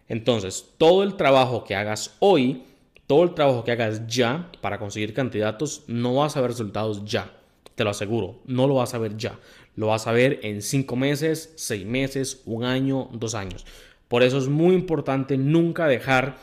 Entonces, 0.09 0.75
todo 0.79 1.03
el 1.03 1.14
trabajo 1.14 1.64
que 1.64 1.77
hagas 1.77 2.16
hoy, 2.18 2.64
todo 3.07 3.23
el 3.23 3.35
trabajo 3.35 3.62
que 3.62 3.73
hagas 3.73 4.07
ya 4.07 4.51
para 4.61 4.79
conseguir 4.79 5.14
candidatos, 5.14 5.85
no 5.87 6.16
vas 6.16 6.37
a 6.37 6.40
ver 6.40 6.51
resultados 6.51 7.05
ya. 7.05 7.33
Te 7.75 7.85
lo 7.85 7.90
aseguro, 7.90 8.40
no 8.47 8.66
lo 8.66 8.75
vas 8.75 8.94
a 8.94 8.99
ver 8.99 9.16
ya. 9.16 9.38
Lo 9.77 9.88
vas 9.88 10.09
a 10.09 10.12
ver 10.12 10.40
en 10.42 10.61
cinco 10.62 10.97
meses, 10.97 11.53
seis 11.57 11.87
meses, 11.87 12.42
un 12.47 12.64
año, 12.64 13.09
dos 13.12 13.37
años. 13.37 13.64
Por 14.09 14.23
eso 14.23 14.38
es 14.38 14.49
muy 14.49 14.75
importante 14.75 15.37
nunca 15.37 15.87
dejar 15.87 16.37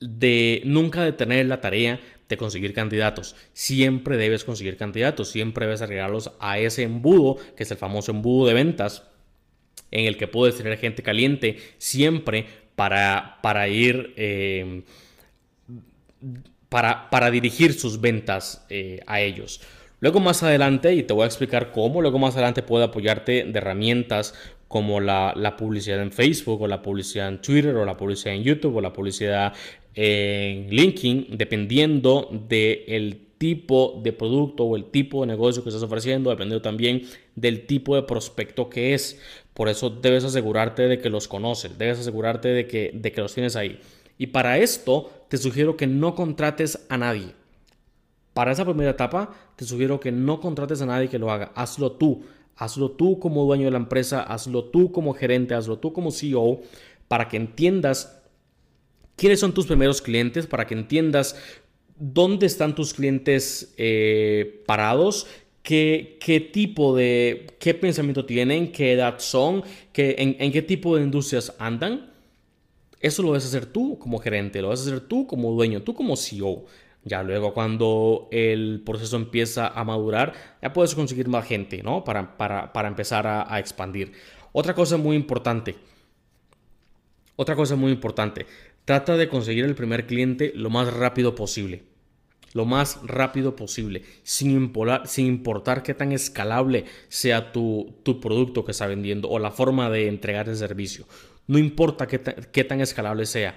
de, 0.00 0.62
nunca 0.64 1.04
detener 1.04 1.46
la 1.46 1.60
tarea 1.60 2.00
de 2.32 2.38
conseguir 2.38 2.72
candidatos. 2.72 3.36
Siempre 3.52 4.16
debes 4.16 4.44
conseguir 4.44 4.76
candidatos, 4.76 5.30
siempre 5.30 5.66
debes 5.66 5.82
agregarlos 5.82 6.32
a 6.40 6.58
ese 6.58 6.82
embudo, 6.82 7.36
que 7.56 7.62
es 7.62 7.70
el 7.70 7.76
famoso 7.76 8.10
embudo 8.10 8.48
de 8.48 8.54
ventas, 8.54 9.04
en 9.90 10.06
el 10.06 10.16
que 10.16 10.26
puedes 10.26 10.56
tener 10.56 10.78
gente 10.78 11.02
caliente 11.02 11.58
siempre 11.76 12.46
para, 12.74 13.38
para 13.42 13.68
ir, 13.68 14.14
eh, 14.16 14.82
para, 16.68 17.10
para, 17.10 17.30
dirigir 17.30 17.74
sus 17.74 18.00
ventas 18.00 18.64
eh, 18.70 19.00
a 19.06 19.20
ellos. 19.20 19.60
Luego 20.00 20.18
más 20.18 20.42
adelante, 20.42 20.94
y 20.94 21.02
te 21.02 21.12
voy 21.12 21.24
a 21.24 21.26
explicar 21.26 21.70
cómo, 21.70 22.00
luego 22.00 22.18
más 22.18 22.34
adelante 22.34 22.62
puedo 22.62 22.84
apoyarte 22.84 23.44
de 23.44 23.58
herramientas 23.58 24.34
como 24.72 25.00
la, 25.00 25.54
publicidad 25.58 26.00
en 26.00 26.10
Facebook 26.10 26.62
o 26.62 26.66
la 26.66 26.80
publicidad 26.80 27.28
en 27.28 27.42
Twitter 27.42 27.76
o 27.76 27.84
la 27.84 27.94
publicidad 27.94 28.34
en 28.34 28.42
YouTube 28.42 28.76
o 28.76 28.80
la 28.80 28.90
publicidad 28.90 29.52
en 29.94 30.70
LinkedIn, 30.70 31.36
dependiendo 31.36 32.30
del 32.48 33.34
tipo 33.36 34.00
de 34.02 34.14
producto 34.14 34.64
o 34.64 34.74
el 34.74 34.86
tipo 34.86 35.20
de 35.20 35.26
negocio 35.26 35.62
que 35.62 35.68
estás 35.68 35.82
ofreciendo, 35.82 36.30
dependiendo 36.30 36.62
también 36.62 37.02
del 37.36 37.66
tipo 37.66 37.94
de 37.96 38.04
prospecto 38.04 38.70
que 38.70 38.94
es. 38.94 39.20
Por 39.52 39.68
eso 39.68 39.90
debes 39.90 40.24
asegurarte 40.24 40.88
de 40.88 40.98
que 40.98 41.10
los 41.10 41.28
conoces, 41.28 41.76
debes 41.76 42.00
asegurarte 42.00 42.48
de 42.48 42.66
que, 42.66 42.92
de 42.94 43.12
que 43.12 43.20
los 43.20 43.34
tienes 43.34 43.56
ahí. 43.56 43.78
Y 44.16 44.28
para 44.28 44.56
esto 44.56 45.12
te 45.28 45.36
sugiero 45.36 45.76
que 45.76 45.86
no 45.86 46.14
contrates 46.14 46.86
a 46.88 46.96
nadie. 46.96 47.34
Para 48.32 48.52
esa 48.52 48.64
primera 48.64 48.92
etapa 48.92 49.34
te 49.56 49.66
sugiero 49.66 50.00
que 50.00 50.12
no 50.12 50.40
contrates 50.40 50.80
a 50.80 50.86
nadie 50.86 51.10
que 51.10 51.18
lo 51.18 51.30
haga. 51.30 51.52
Hazlo 51.54 51.92
tú. 51.92 52.24
Hazlo 52.56 52.90
tú 52.90 53.18
como 53.18 53.44
dueño 53.44 53.64
de 53.64 53.70
la 53.72 53.78
empresa, 53.78 54.22
hazlo 54.22 54.64
tú 54.64 54.92
como 54.92 55.14
gerente, 55.14 55.54
hazlo 55.54 55.78
tú 55.78 55.92
como 55.92 56.10
CEO, 56.10 56.60
para 57.08 57.28
que 57.28 57.36
entiendas 57.36 58.22
quiénes 59.16 59.40
son 59.40 59.54
tus 59.54 59.66
primeros 59.66 60.02
clientes 60.02 60.46
para 60.46 60.66
que 60.66 60.74
entiendas 60.74 61.36
dónde 61.96 62.46
están 62.46 62.74
tus 62.74 62.94
clientes 62.94 63.74
eh, 63.76 64.62
parados, 64.66 65.26
qué, 65.62 66.18
qué, 66.20 66.40
tipo 66.40 66.96
de, 66.96 67.46
qué 67.60 67.74
pensamiento 67.74 68.24
tienen, 68.24 68.72
qué 68.72 68.92
edad 68.92 69.16
son, 69.18 69.62
qué, 69.92 70.16
en, 70.18 70.50
qué 70.52 70.62
tipo 70.62 70.96
de 70.96 71.04
industrias 71.04 71.54
andan. 71.58 72.10
Eso 73.00 73.22
lo 73.22 73.30
vas 73.30 73.44
a 73.44 73.48
hacer 73.48 73.66
tú 73.66 73.98
como 73.98 74.18
gerente, 74.18 74.60
lo 74.60 74.68
vas 74.68 74.80
a 74.80 74.82
hacer 74.82 75.00
tú 75.00 75.26
como 75.26 75.52
dueño, 75.52 75.82
tú 75.82 75.94
como 75.94 76.16
CEO. 76.16 76.64
Ya 77.04 77.22
luego 77.22 77.52
cuando 77.52 78.28
el 78.30 78.82
proceso 78.84 79.16
empieza 79.16 79.66
a 79.66 79.84
madurar, 79.84 80.34
ya 80.62 80.72
puedes 80.72 80.94
conseguir 80.94 81.28
más 81.28 81.46
gente, 81.46 81.82
¿no? 81.82 82.04
Para, 82.04 82.36
para, 82.36 82.88
empezar 82.88 83.26
a, 83.26 83.58
expandir. 83.58 84.12
Otra 84.52 84.74
cosa 84.74 84.96
muy 84.96 85.16
importante. 85.16 85.74
Otra 87.34 87.56
cosa 87.56 87.74
muy 87.74 87.90
importante. 87.90 88.46
Trata 88.84 89.16
de 89.16 89.28
conseguir 89.28 89.64
el 89.64 89.74
primer 89.74 90.06
cliente 90.06 90.52
lo 90.54 90.70
más 90.70 90.92
rápido 90.92 91.34
posible. 91.34 91.82
Lo 92.52 92.66
más 92.66 93.00
rápido 93.02 93.56
posible, 93.56 94.02
sin, 94.24 94.72
sin 95.06 95.26
importar 95.26 95.82
qué 95.82 95.94
tan 95.94 96.12
escalable 96.12 96.84
sea 97.08 97.50
tu, 97.50 97.96
producto 98.20 98.64
que 98.64 98.72
está 98.72 98.86
vendiendo 98.86 99.30
o 99.30 99.38
la 99.38 99.50
forma 99.50 99.88
de 99.88 100.06
entregar 100.06 100.50
el 100.50 100.56
servicio. 100.56 101.06
No 101.46 101.58
importa 101.58 102.06
qué, 102.06 102.20
qué 102.52 102.62
tan 102.62 102.82
escalable 102.82 103.24
sea. 103.24 103.56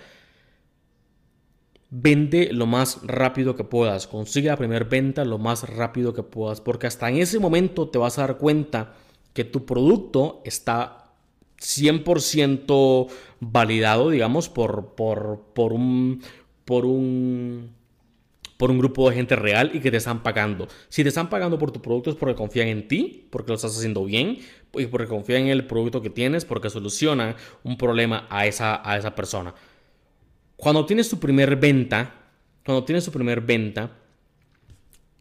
Vende 1.97 2.49
lo 2.51 2.65
más 2.65 2.99
rápido 3.03 3.55
que 3.55 3.63
puedas. 3.63 4.05
Consigue 4.05 4.49
la 4.49 4.57
primera 4.57 4.83
venta 4.83 5.23
lo 5.23 5.37
más 5.37 5.69
rápido 5.69 6.13
que 6.13 6.23
puedas. 6.23 6.59
Porque 6.59 6.87
hasta 6.87 7.09
en 7.09 7.17
ese 7.19 7.39
momento 7.39 7.87
te 7.87 7.97
vas 7.97 8.17
a 8.17 8.27
dar 8.27 8.37
cuenta 8.37 8.95
que 9.33 9.45
tu 9.45 9.65
producto 9.65 10.41
está 10.43 11.13
100% 11.61 13.07
validado, 13.39 14.09
digamos, 14.09 14.49
por, 14.49 14.95
por, 14.95 15.39
por, 15.53 15.71
un, 15.71 16.21
por, 16.65 16.85
un, 16.85 17.71
por 18.57 18.71
un 18.71 18.77
grupo 18.77 19.09
de 19.09 19.15
gente 19.15 19.37
real 19.37 19.71
y 19.73 19.79
que 19.79 19.89
te 19.89 19.97
están 19.97 20.21
pagando. 20.21 20.67
Si 20.89 21.01
te 21.01 21.09
están 21.09 21.29
pagando 21.29 21.57
por 21.57 21.71
tu 21.71 21.81
producto 21.81 22.09
es 22.09 22.17
porque 22.17 22.35
confían 22.35 22.67
en 22.67 22.89
ti, 22.89 23.27
porque 23.29 23.51
lo 23.51 23.55
estás 23.55 23.77
haciendo 23.77 24.03
bien 24.03 24.39
y 24.73 24.87
porque 24.87 25.07
confían 25.07 25.43
en 25.43 25.47
el 25.47 25.65
producto 25.65 26.01
que 26.01 26.09
tienes, 26.09 26.43
porque 26.43 26.69
soluciona 26.69 27.37
un 27.63 27.77
problema 27.77 28.27
a 28.29 28.47
esa, 28.47 28.81
a 28.83 28.97
esa 28.97 29.15
persona. 29.15 29.53
Cuando 30.55 30.85
tienes 30.85 31.09
tu 31.09 31.19
primer 31.19 31.55
venta, 31.55 32.13
cuando 32.65 32.83
tienes 32.83 33.05
tu 33.05 33.11
primer 33.11 33.41
venta, 33.41 33.91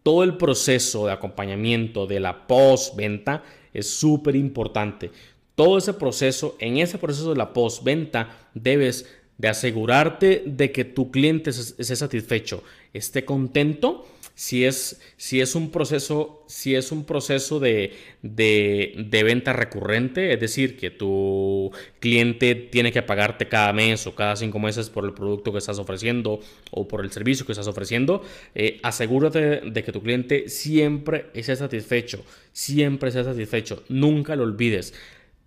todo 0.03 0.23
el 0.23 0.37
proceso 0.37 1.07
de 1.07 1.13
acompañamiento 1.13 2.07
de 2.07 2.21
la 2.21 2.47
postventa 2.47 3.43
es 3.73 3.89
súper 3.89 4.37
importante. 4.37 5.11
Todo 5.55 5.79
ese 5.79 5.95
proceso, 5.95 6.57
en 6.59 6.79
ese 6.79 6.99
proceso 6.99 7.31
de 7.31 7.37
la 7.37 7.53
postventa, 7.53 8.49
debes 8.55 9.09
de 9.39 9.49
asegurarte 9.49 10.43
de 10.47 10.71
que 10.73 10.85
tu 10.85 11.11
cliente 11.11 11.51
esté 11.51 11.97
satisfecho, 11.97 12.63
esté 12.93 13.25
contento 13.25 14.07
si 14.35 14.65
es, 14.65 15.01
si 15.17 15.41
es 15.41 15.55
un 15.55 15.71
proceso, 15.71 16.45
si 16.49 16.75
es 16.75 16.91
un 16.91 17.05
proceso 17.05 17.61
de, 17.61 17.93
de, 18.23 19.23
venta 19.25 19.53
recurrente, 19.53 20.33
es 20.33 20.41
decir, 20.41 20.77
que 20.77 20.91
tu 20.91 21.71
cliente 22.01 22.55
tiene 22.57 22.91
que 22.91 23.03
pagarte 23.03 23.49
cada 23.49 23.73
mes 23.73 24.07
o 24.09 24.15
cada 24.15 24.35
cinco 24.35 24.59
meses 24.59 24.91
por 24.91 25.05
el 25.05 25.15
producto 25.15 25.53
que 25.53 25.59
estás 25.59 25.79
ofreciendo 25.79 26.41
o 26.73 26.89
por 26.89 27.05
el 27.05 27.13
servicio 27.13 27.47
que 27.47 27.53
estás 27.53 27.69
ofreciendo, 27.69 28.23
eh, 28.57 28.81
asegúrate 28.83 29.61
de 29.61 29.85
que 29.85 29.93
tu 29.93 30.03
cliente 30.03 30.49
siempre 30.49 31.27
esté 31.33 31.55
satisfecho, 31.55 32.25
siempre 32.53 33.11
esté 33.11 33.23
satisfecho, 33.23 33.85
nunca 33.89 34.35
lo 34.35 34.43
olvides. 34.43 34.95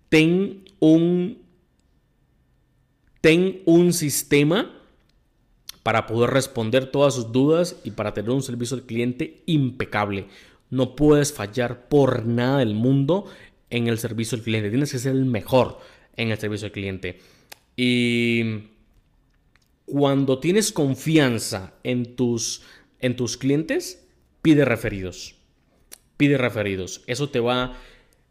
Ten 0.08 0.64
un, 0.80 1.42
ten 3.20 3.60
un 3.66 3.92
sistema 3.92 4.77
para 5.82 6.06
poder 6.06 6.30
responder 6.30 6.90
todas 6.90 7.14
sus 7.14 7.32
dudas 7.32 7.76
y 7.84 7.92
para 7.92 8.14
tener 8.14 8.30
un 8.30 8.42
servicio 8.42 8.76
al 8.76 8.84
cliente 8.84 9.42
impecable. 9.46 10.26
No 10.70 10.96
puedes 10.96 11.32
fallar 11.32 11.88
por 11.88 12.26
nada 12.26 12.58
del 12.58 12.74
mundo 12.74 13.26
en 13.70 13.88
el 13.88 13.98
servicio 13.98 14.36
al 14.36 14.44
cliente. 14.44 14.70
Tienes 14.70 14.92
que 14.92 14.98
ser 14.98 15.12
el 15.12 15.24
mejor 15.24 15.78
en 16.16 16.30
el 16.30 16.38
servicio 16.38 16.66
al 16.66 16.72
cliente. 16.72 17.18
Y 17.76 18.42
cuando 19.86 20.38
tienes 20.38 20.72
confianza 20.72 21.74
en 21.82 22.16
tus, 22.16 22.62
en 23.00 23.16
tus 23.16 23.36
clientes, 23.36 24.06
pide 24.42 24.64
referidos. 24.64 25.36
Pide 26.16 26.36
referidos. 26.36 27.02
Eso 27.06 27.30
te 27.30 27.40
va 27.40 27.76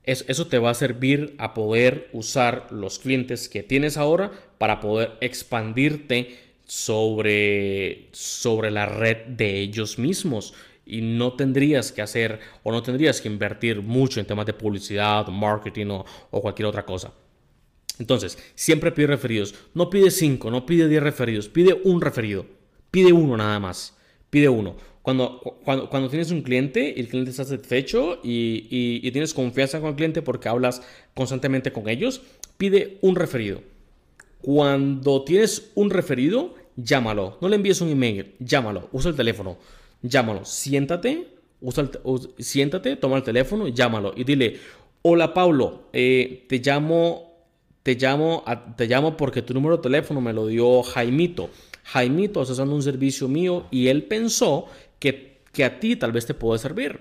eso 0.07 0.47
te 0.47 0.57
va 0.57 0.69
a 0.69 0.73
servir 0.73 1.35
a 1.37 1.53
poder 1.53 2.09
usar 2.13 2.67
los 2.71 2.97
clientes 2.97 3.49
que 3.49 3.61
tienes 3.61 3.97
ahora 3.97 4.31
para 4.57 4.79
poder 4.79 5.17
expandirte 5.19 6.46
sobre, 6.67 8.09
sobre 8.11 8.69
la 8.69 8.85
red 8.85 9.25
de 9.27 9.59
ellos 9.59 9.97
mismos 9.97 10.53
y 10.85 11.01
no 11.01 11.33
tendrías 11.33 11.91
que 11.91 12.01
hacer 12.01 12.39
o 12.63 12.71
no 12.71 12.83
tendrías 12.83 13.21
que 13.21 13.27
invertir 13.27 13.81
mucho 13.81 14.19
en 14.19 14.25
temas 14.25 14.45
de 14.45 14.53
publicidad, 14.53 15.27
marketing 15.27 15.87
o, 15.89 16.41
cualquier 16.41 16.67
otra 16.67 16.85
cosa. 16.85 17.13
Entonces, 17.99 18.37
siempre 18.55 18.91
pide 18.91 19.07
referidos. 19.07 19.55
No 19.73 19.89
pide 19.89 20.11
5, 20.11 20.51
no 20.51 20.65
pide 20.65 20.87
10 20.87 21.03
referidos, 21.03 21.49
pide 21.49 21.73
un 21.83 21.99
referido. 21.99 22.45
Pide 22.91 23.11
uno 23.11 23.35
nada 23.35 23.59
más. 23.59 23.97
Pide 24.29 24.49
uno. 24.49 24.75
Cuando, 25.01 25.39
cuando, 25.63 25.89
cuando 25.89 26.09
tienes 26.09 26.31
un 26.31 26.41
cliente 26.41 26.93
y 26.95 26.99
el 26.99 27.07
cliente 27.07 27.31
está 27.31 27.45
satisfecho 27.45 28.19
y, 28.23 28.67
y 28.69 29.11
tienes 29.11 29.33
confianza 29.33 29.79
con 29.79 29.89
el 29.89 29.95
cliente 29.95 30.21
porque 30.21 30.49
hablas 30.49 30.81
constantemente 31.13 31.71
con 31.71 31.87
ellos, 31.89 32.21
pide 32.57 32.97
un 33.01 33.15
referido. 33.15 33.61
Cuando 34.41 35.23
tienes 35.23 35.71
un 35.75 35.89
referido, 35.89 36.55
llámalo. 36.77 37.37
No 37.41 37.49
le 37.49 37.57
envíes 37.57 37.81
un 37.81 37.89
email, 37.89 38.35
llámalo. 38.39 38.87
Usa 38.93 39.09
el 39.09 39.17
teléfono, 39.17 39.57
llámalo. 40.01 40.45
Siéntate, 40.45 41.27
usa 41.59 41.89
siéntate, 42.37 42.95
toma 42.95 43.17
el 43.17 43.23
teléfono, 43.23 43.67
llámalo 43.67 44.13
y 44.15 44.23
dile, 44.23 44.59
hola 45.01 45.33
Pablo, 45.33 45.89
eh, 45.91 46.45
te 46.47 46.59
llamo, 46.59 47.33
te 47.83 47.95
llamo, 47.95 48.45
te 48.77 48.87
llamo 48.87 49.17
porque 49.17 49.41
tu 49.41 49.53
número 49.53 49.77
de 49.77 49.83
teléfono 49.83 50.21
me 50.21 50.31
lo 50.31 50.47
dio 50.47 50.83
Jaimito. 50.83 51.49
Jaimito 51.83 52.41
está 52.41 52.53
usando 52.53 52.75
un 52.75 52.83
servicio 52.83 53.27
mío 53.27 53.65
y 53.71 53.87
él 53.87 54.03
pensó 54.03 54.67
que, 54.99 55.41
que 55.51 55.65
a 55.65 55.79
ti 55.79 55.95
tal 55.95 56.11
vez 56.11 56.25
te 56.25 56.33
puede 56.33 56.59
servir. 56.59 56.99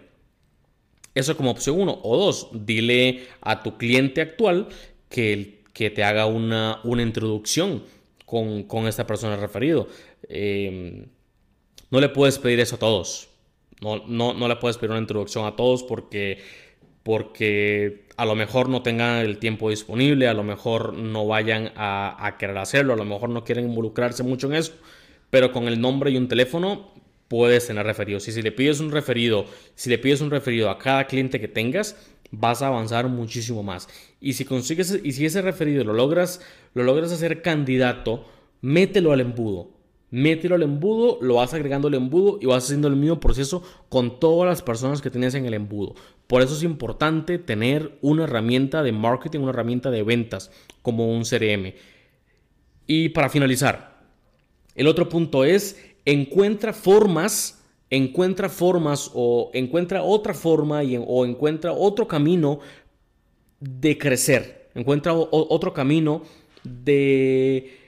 Eso 1.15 1.37
como 1.37 1.51
opción 1.51 1.81
uno. 1.81 1.99
O 2.03 2.17
dos, 2.19 2.49
dile 2.53 3.25
a 3.41 3.62
tu 3.62 3.79
cliente 3.79 4.21
actual 4.21 4.69
que 5.09 5.33
el 5.33 5.57
que 5.77 5.91
te 5.91 6.03
haga 6.03 6.25
una, 6.25 6.81
una 6.85 7.03
introducción 7.03 7.83
con, 8.27 8.65
con, 8.65 8.87
esta 8.87 9.07
persona 9.07 9.37
referido. 9.37 9.89
Eh, 10.29 11.07
no 11.91 12.01
le 12.01 12.09
puedes 12.11 12.39
pedir 12.39 12.61
eso 12.61 12.77
a 12.77 12.79
todos. 12.79 13.31
No, 13.81 14.07
no, 14.07 14.35
no, 14.35 14.49
le 14.49 14.57
puedes 14.57 14.77
pedir 14.77 14.91
una 14.91 15.01
introducción 15.01 15.47
a 15.47 15.57
todos 15.57 15.83
porque, 15.83 16.43
porque 17.03 18.07
a 18.17 18.27
lo 18.27 18.35
mejor 18.35 18.69
no 18.69 18.83
tengan 18.83 19.19
el 19.25 19.39
tiempo 19.39 19.71
disponible, 19.71 20.29
a 20.29 20.35
lo 20.35 20.43
mejor 20.43 20.95
no 20.95 21.27
vayan 21.27 21.73
a, 21.77 22.27
a, 22.27 22.37
querer 22.37 22.59
hacerlo, 22.59 22.95
a 22.95 22.97
lo 22.97 23.05
mejor 23.05 23.31
no 23.31 23.45
quieren 23.45 23.69
involucrarse 23.69 24.23
mucho 24.23 24.49
en 24.49 24.55
eso, 24.55 24.73
pero 25.31 25.53
con 25.53 25.69
el 25.69 25.81
nombre 25.81 26.11
y 26.11 26.17
un 26.17 26.29
teléfono 26.29 26.93
puedes 27.29 27.67
tener 27.67 27.85
referidos. 27.85 28.27
Y 28.29 28.33
si 28.33 28.43
le 28.43 28.53
pides 28.53 28.81
un 28.81 28.91
referido, 28.91 29.47
si 29.75 29.91
le 29.91 29.99
pides 29.99 30.21
un 30.21 30.31
referido 30.31 30.71
a 30.71 30.79
cada 30.79 31.07
cliente 31.07 31.41
que 31.41 31.49
tengas, 31.49 31.97
vas 32.38 32.62
a 32.62 32.68
avanzar 32.68 33.09
muchísimo 33.09 33.62
más. 33.62 33.88
Y 34.20 34.35
si 34.35 34.44
consigues, 34.44 35.01
y 35.03 35.12
si 35.12 35.27
ese 35.27 35.42
referido 35.42 35.85
lo 35.85 35.92
logras, 35.92 36.40
lo 36.75 36.83
logras 36.83 37.12
hacer 37.12 37.42
candidato, 37.42 38.25
mételo 38.61 39.12
al 39.12 39.20
embudo. 39.20 39.70
Mételo 40.11 40.55
al 40.55 40.62
embudo, 40.62 41.18
lo 41.20 41.35
vas 41.35 41.53
agregando 41.53 41.88
al 41.88 41.94
embudo 41.94 42.38
y 42.40 42.46
vas 42.46 42.64
haciendo 42.64 42.88
el 42.88 42.96
mismo 42.96 43.18
proceso 43.18 43.62
con 43.88 44.20
todas 44.20 44.49
las 44.49 44.62
personas 44.62 45.03
que 45.03 45.11
tienes 45.11 45.35
en 45.35 45.46
el 45.46 45.55
embudo. 45.55 45.94
Por 46.27 46.42
eso 46.42 46.55
es 46.55 46.62
importante 46.62 47.38
tener 47.38 47.99
una 48.03 48.25
herramienta 48.25 48.83
de 48.83 48.92
marketing, 48.92 49.40
una 49.40 49.51
herramienta 49.51 49.90
de 49.90 50.03
ventas 50.03 50.51
como 50.83 51.12
un 51.12 51.25
CRM. 51.25 51.75
Y 52.87 53.09
para 53.11 53.29
finalizar, 53.29 54.01
el 54.75 54.87
otro 54.87 55.09
punto 55.09 55.44
es 55.44 55.83
encuentra 56.05 56.72
formas 56.72 57.56
encuentra 57.90 58.49
formas 58.49 59.11
o 59.14 59.51
encuentra 59.55 60.03
otra 60.03 60.35
forma 60.35 60.83
y, 60.85 60.96
o 60.96 61.25
encuentra 61.25 61.72
otro 61.72 62.09
camino 62.09 62.61
de 63.61 63.96
crecer, 63.99 64.68
encuentra 64.75 65.14
otro 65.14 65.72
camino 65.72 66.22
de, 66.64 67.79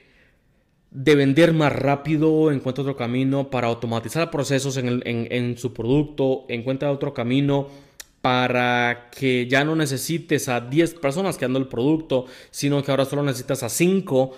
de 0.90 1.14
vender 1.14 1.52
más 1.52 1.72
rápido, 1.72 2.50
encuentra 2.52 2.82
otro 2.82 2.96
camino 2.96 3.50
para 3.50 3.66
automatizar 3.66 4.30
procesos 4.30 4.76
en, 4.76 5.02
en 5.04 5.58
su 5.58 5.72
producto, 5.72 6.44
encuentra 6.48 6.92
otro 6.92 7.12
camino 7.12 7.68
para 8.20 9.10
que 9.10 9.46
ya 9.46 9.64
no 9.64 9.76
necesites 9.76 10.48
a 10.48 10.60
10 10.60 10.94
personas 10.94 11.38
que 11.38 11.44
el 11.44 11.68
producto, 11.68 12.26
sino 12.50 12.82
que 12.82 12.90
ahora 12.90 13.04
solo 13.04 13.22
necesitas 13.22 13.62
a 13.62 13.68
5 13.68 14.32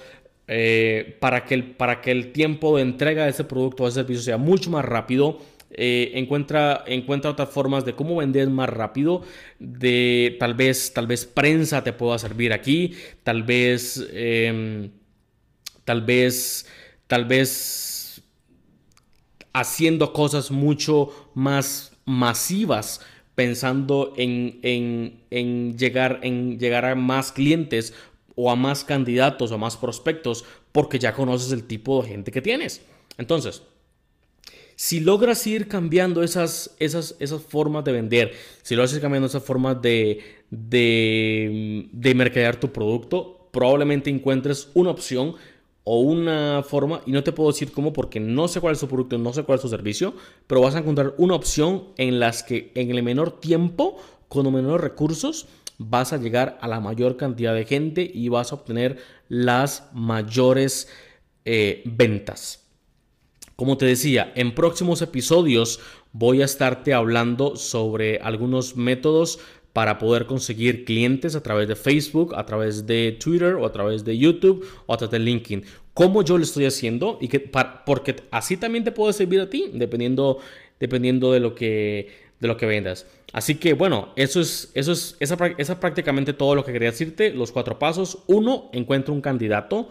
eh, 0.52 1.16
para, 1.20 1.44
que 1.44 1.54
el, 1.54 1.62
para 1.62 2.00
que 2.00 2.10
el 2.10 2.32
tiempo 2.32 2.76
de 2.76 2.82
entrega 2.82 3.22
de 3.22 3.30
ese 3.30 3.44
producto 3.44 3.84
o 3.84 3.88
ese 3.88 4.00
servicio 4.00 4.24
sea 4.24 4.36
mucho 4.36 4.68
más 4.68 4.84
rápido. 4.84 5.38
Eh, 5.70 6.10
encuentra, 6.16 6.82
encuentra 6.88 7.30
otras 7.30 7.50
formas 7.50 7.84
de 7.84 7.94
cómo 7.94 8.16
vender 8.16 8.50
más 8.50 8.68
rápido, 8.68 9.22
de 9.60 10.36
tal 10.40 10.54
vez, 10.54 10.92
tal 10.92 11.06
vez 11.06 11.24
prensa 11.24 11.84
te 11.84 11.92
pueda 11.92 12.18
servir 12.18 12.52
aquí, 12.52 12.96
tal 13.22 13.44
vez, 13.44 14.04
em, 14.12 14.90
tal 15.84 16.02
vez, 16.02 16.66
tal 17.06 17.26
vez 17.26 18.20
haciendo 19.52 20.12
cosas 20.12 20.50
mucho 20.50 21.30
más 21.34 21.92
masivas 22.04 23.00
pensando 23.36 24.12
en, 24.16 24.58
en, 24.62 25.20
en, 25.30 25.78
llegar, 25.78 26.18
en 26.22 26.58
llegar 26.58 26.84
a 26.84 26.96
más 26.96 27.30
clientes 27.30 27.94
o 28.40 28.50
a 28.50 28.56
más 28.56 28.84
candidatos 28.84 29.50
o 29.50 29.54
a 29.54 29.58
más 29.58 29.76
prospectos 29.76 30.44
porque 30.72 30.98
ya 30.98 31.12
conoces 31.12 31.52
el 31.52 31.64
tipo 31.64 32.02
de 32.02 32.08
gente 32.08 32.32
que 32.32 32.40
tienes. 32.40 32.82
Entonces, 33.18 33.62
si 34.76 35.00
logras 35.00 35.46
ir 35.46 35.68
cambiando 35.68 36.22
esas, 36.22 36.74
esas, 36.78 37.14
esas 37.20 37.42
formas 37.42 37.84
de 37.84 37.92
vender, 37.92 38.32
si 38.62 38.74
logras 38.74 38.94
ir 38.94 39.02
cambiando 39.02 39.26
esas 39.26 39.42
formas 39.42 39.82
de, 39.82 40.20
de, 40.50 41.88
de 41.92 42.14
mercadear 42.14 42.58
tu 42.58 42.72
producto, 42.72 43.48
probablemente 43.50 44.08
encuentres 44.08 44.70
una 44.72 44.90
opción 44.90 45.34
o 45.84 46.00
una 46.00 46.62
forma, 46.62 47.02
y 47.04 47.12
no 47.12 47.22
te 47.22 47.32
puedo 47.32 47.50
decir 47.50 47.72
cómo 47.72 47.92
porque 47.92 48.20
no 48.20 48.48
sé 48.48 48.60
cuál 48.60 48.72
es 48.72 48.78
su 48.78 48.88
producto, 48.88 49.18
no 49.18 49.34
sé 49.34 49.42
cuál 49.42 49.56
es 49.56 49.62
su 49.62 49.68
servicio, 49.68 50.14
pero 50.46 50.62
vas 50.62 50.74
a 50.74 50.78
encontrar 50.78 51.14
una 51.18 51.34
opción 51.34 51.84
en 51.98 52.18
las 52.18 52.42
que 52.42 52.72
en 52.74 52.90
el 52.90 53.02
menor 53.02 53.38
tiempo, 53.40 53.98
con 54.28 54.44
los 54.44 54.52
menores 54.52 54.80
recursos, 54.80 55.46
vas 55.82 56.12
a 56.12 56.18
llegar 56.18 56.58
a 56.60 56.68
la 56.68 56.78
mayor 56.78 57.16
cantidad 57.16 57.54
de 57.54 57.64
gente 57.64 58.08
y 58.12 58.28
vas 58.28 58.52
a 58.52 58.56
obtener 58.56 58.98
las 59.28 59.88
mayores 59.94 60.88
eh, 61.46 61.82
ventas. 61.86 62.66
Como 63.56 63.78
te 63.78 63.86
decía, 63.86 64.30
en 64.36 64.54
próximos 64.54 65.00
episodios 65.00 65.80
voy 66.12 66.42
a 66.42 66.44
estarte 66.44 66.92
hablando 66.92 67.56
sobre 67.56 68.18
algunos 68.18 68.76
métodos 68.76 69.38
para 69.72 69.98
poder 69.98 70.26
conseguir 70.26 70.84
clientes 70.84 71.34
a 71.34 71.42
través 71.42 71.66
de 71.66 71.76
Facebook, 71.76 72.34
a 72.34 72.44
través 72.44 72.86
de 72.86 73.16
Twitter 73.18 73.54
o 73.54 73.64
a 73.64 73.72
través 73.72 74.04
de 74.04 74.18
YouTube 74.18 74.66
o 74.84 74.92
a 74.92 74.98
través 74.98 75.12
de 75.12 75.18
LinkedIn. 75.20 75.64
Cómo 75.94 76.22
yo 76.22 76.36
lo 76.36 76.44
estoy 76.44 76.66
haciendo 76.66 77.16
y 77.22 77.28
que 77.28 77.40
porque 77.40 78.16
así 78.30 78.58
también 78.58 78.84
te 78.84 78.92
puede 78.92 79.14
servir 79.14 79.40
a 79.40 79.48
ti, 79.48 79.70
dependiendo, 79.72 80.40
dependiendo 80.78 81.32
de 81.32 81.40
lo 81.40 81.54
que 81.54 82.29
de 82.40 82.48
lo 82.48 82.56
que 82.56 82.66
vendas. 82.66 83.06
Así 83.32 83.56
que 83.56 83.74
bueno, 83.74 84.08
eso 84.16 84.40
es, 84.40 84.72
eso 84.74 84.92
es, 84.92 85.16
esa, 85.20 85.36
esa 85.58 85.78
prácticamente 85.78 86.32
todo 86.32 86.54
lo 86.54 86.64
que 86.64 86.72
quería 86.72 86.90
decirte. 86.90 87.32
Los 87.32 87.52
cuatro 87.52 87.78
pasos. 87.78 88.24
Uno, 88.26 88.70
encuentra 88.72 89.14
un 89.14 89.20
candidato. 89.20 89.88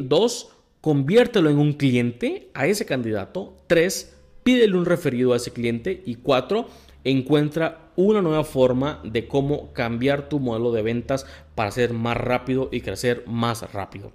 Dos, 0.00 0.50
conviértelo 0.80 1.50
en 1.50 1.58
un 1.58 1.72
cliente 1.72 2.50
a 2.54 2.66
ese 2.66 2.84
candidato. 2.84 3.56
Tres, 3.66 4.16
pídele 4.42 4.76
un 4.76 4.84
referido 4.84 5.32
a 5.32 5.36
ese 5.36 5.50
cliente. 5.50 6.02
Y 6.04 6.16
cuatro, 6.16 6.68
encuentra 7.04 7.90
una 7.96 8.20
nueva 8.20 8.44
forma 8.44 9.00
de 9.02 9.26
cómo 9.26 9.72
cambiar 9.72 10.28
tu 10.28 10.38
modelo 10.38 10.72
de 10.72 10.82
ventas 10.82 11.26
para 11.54 11.70
ser 11.70 11.94
más 11.94 12.16
rápido 12.16 12.68
y 12.70 12.82
crecer 12.82 13.24
más 13.26 13.72
rápido. 13.72 14.12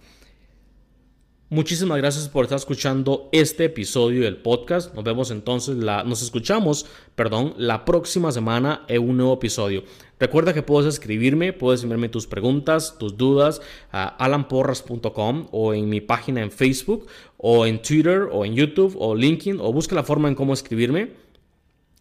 Muchísimas 1.53 1.97
gracias 1.97 2.29
por 2.29 2.45
estar 2.45 2.57
escuchando 2.57 3.27
este 3.33 3.65
episodio 3.65 4.21
del 4.21 4.37
podcast. 4.37 4.95
Nos 4.95 5.03
vemos 5.03 5.31
entonces, 5.31 5.75
la, 5.75 6.05
nos 6.05 6.21
escuchamos, 6.21 6.85
perdón, 7.13 7.55
la 7.57 7.83
próxima 7.83 8.31
semana 8.31 8.85
en 8.87 9.01
un 9.01 9.17
nuevo 9.17 9.33
episodio. 9.33 9.83
Recuerda 10.17 10.53
que 10.53 10.63
puedes 10.63 10.87
escribirme, 10.87 11.51
puedes 11.51 11.83
enviarme 11.83 12.07
tus 12.07 12.25
preguntas, 12.25 12.95
tus 12.97 13.17
dudas 13.17 13.61
a 13.91 14.07
alanporras.com 14.07 15.49
o 15.51 15.73
en 15.73 15.89
mi 15.89 15.99
página 15.99 16.41
en 16.41 16.51
Facebook 16.51 17.07
o 17.35 17.65
en 17.65 17.81
Twitter 17.81 18.29
o 18.31 18.45
en 18.45 18.55
YouTube 18.55 18.95
o 18.97 19.13
LinkedIn 19.13 19.59
o 19.59 19.73
busca 19.73 19.93
la 19.93 20.03
forma 20.03 20.29
en 20.29 20.35
cómo 20.35 20.53
escribirme. 20.53 21.11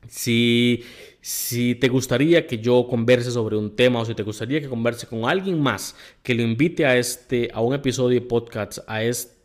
Si, 0.06 0.84
si 1.20 1.74
te 1.74 1.88
gustaría 1.88 2.46
que 2.46 2.58
yo 2.58 2.86
converse 2.88 3.32
sobre 3.32 3.56
un 3.56 3.74
tema 3.74 3.98
o 3.98 4.04
si 4.04 4.14
te 4.14 4.22
gustaría 4.22 4.60
que 4.60 4.68
converse 4.68 5.08
con 5.08 5.24
alguien 5.24 5.60
más 5.60 5.96
que 6.22 6.36
lo 6.36 6.42
invite 6.42 6.86
a, 6.86 6.96
este, 6.96 7.50
a 7.52 7.60
un 7.60 7.74
episodio 7.74 8.20
de 8.20 8.24
podcast, 8.24 8.78
a 8.86 9.02
este 9.02 9.39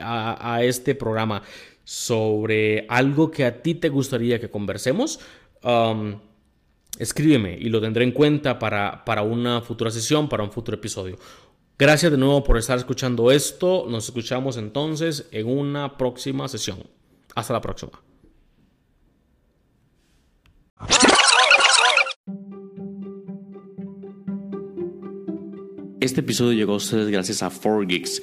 a, 0.00 0.60
este 0.62 0.94
programa 0.94 1.42
sobre 1.84 2.86
algo 2.88 3.30
que 3.30 3.44
a 3.44 3.62
ti 3.62 3.74
te 3.74 3.88
gustaría 3.88 4.38
que 4.38 4.50
conversemos, 4.50 5.20
um, 5.62 6.18
escríbeme 6.98 7.56
y 7.58 7.68
lo 7.68 7.80
tendré 7.80 8.04
en 8.04 8.12
cuenta 8.12 8.58
para, 8.58 9.04
para 9.04 9.22
una 9.22 9.60
futura 9.60 9.90
sesión, 9.90 10.28
para 10.28 10.42
un 10.42 10.52
futuro 10.52 10.76
episodio. 10.76 11.16
Gracias 11.78 12.10
de 12.10 12.18
nuevo 12.18 12.42
por 12.42 12.58
estar 12.58 12.76
escuchando 12.76 13.30
esto. 13.30 13.86
Nos 13.88 14.06
escuchamos 14.06 14.56
entonces 14.56 15.28
en 15.30 15.46
una 15.46 15.96
próxima 15.96 16.48
sesión. 16.48 16.82
Hasta 17.36 17.52
la 17.52 17.60
próxima. 17.60 18.02
Este 26.00 26.20
episodio 26.20 26.52
llegó 26.52 26.74
a 26.74 26.76
ustedes 26.76 27.08
gracias 27.10 27.42
a 27.42 27.50
4Geeks. 27.50 28.22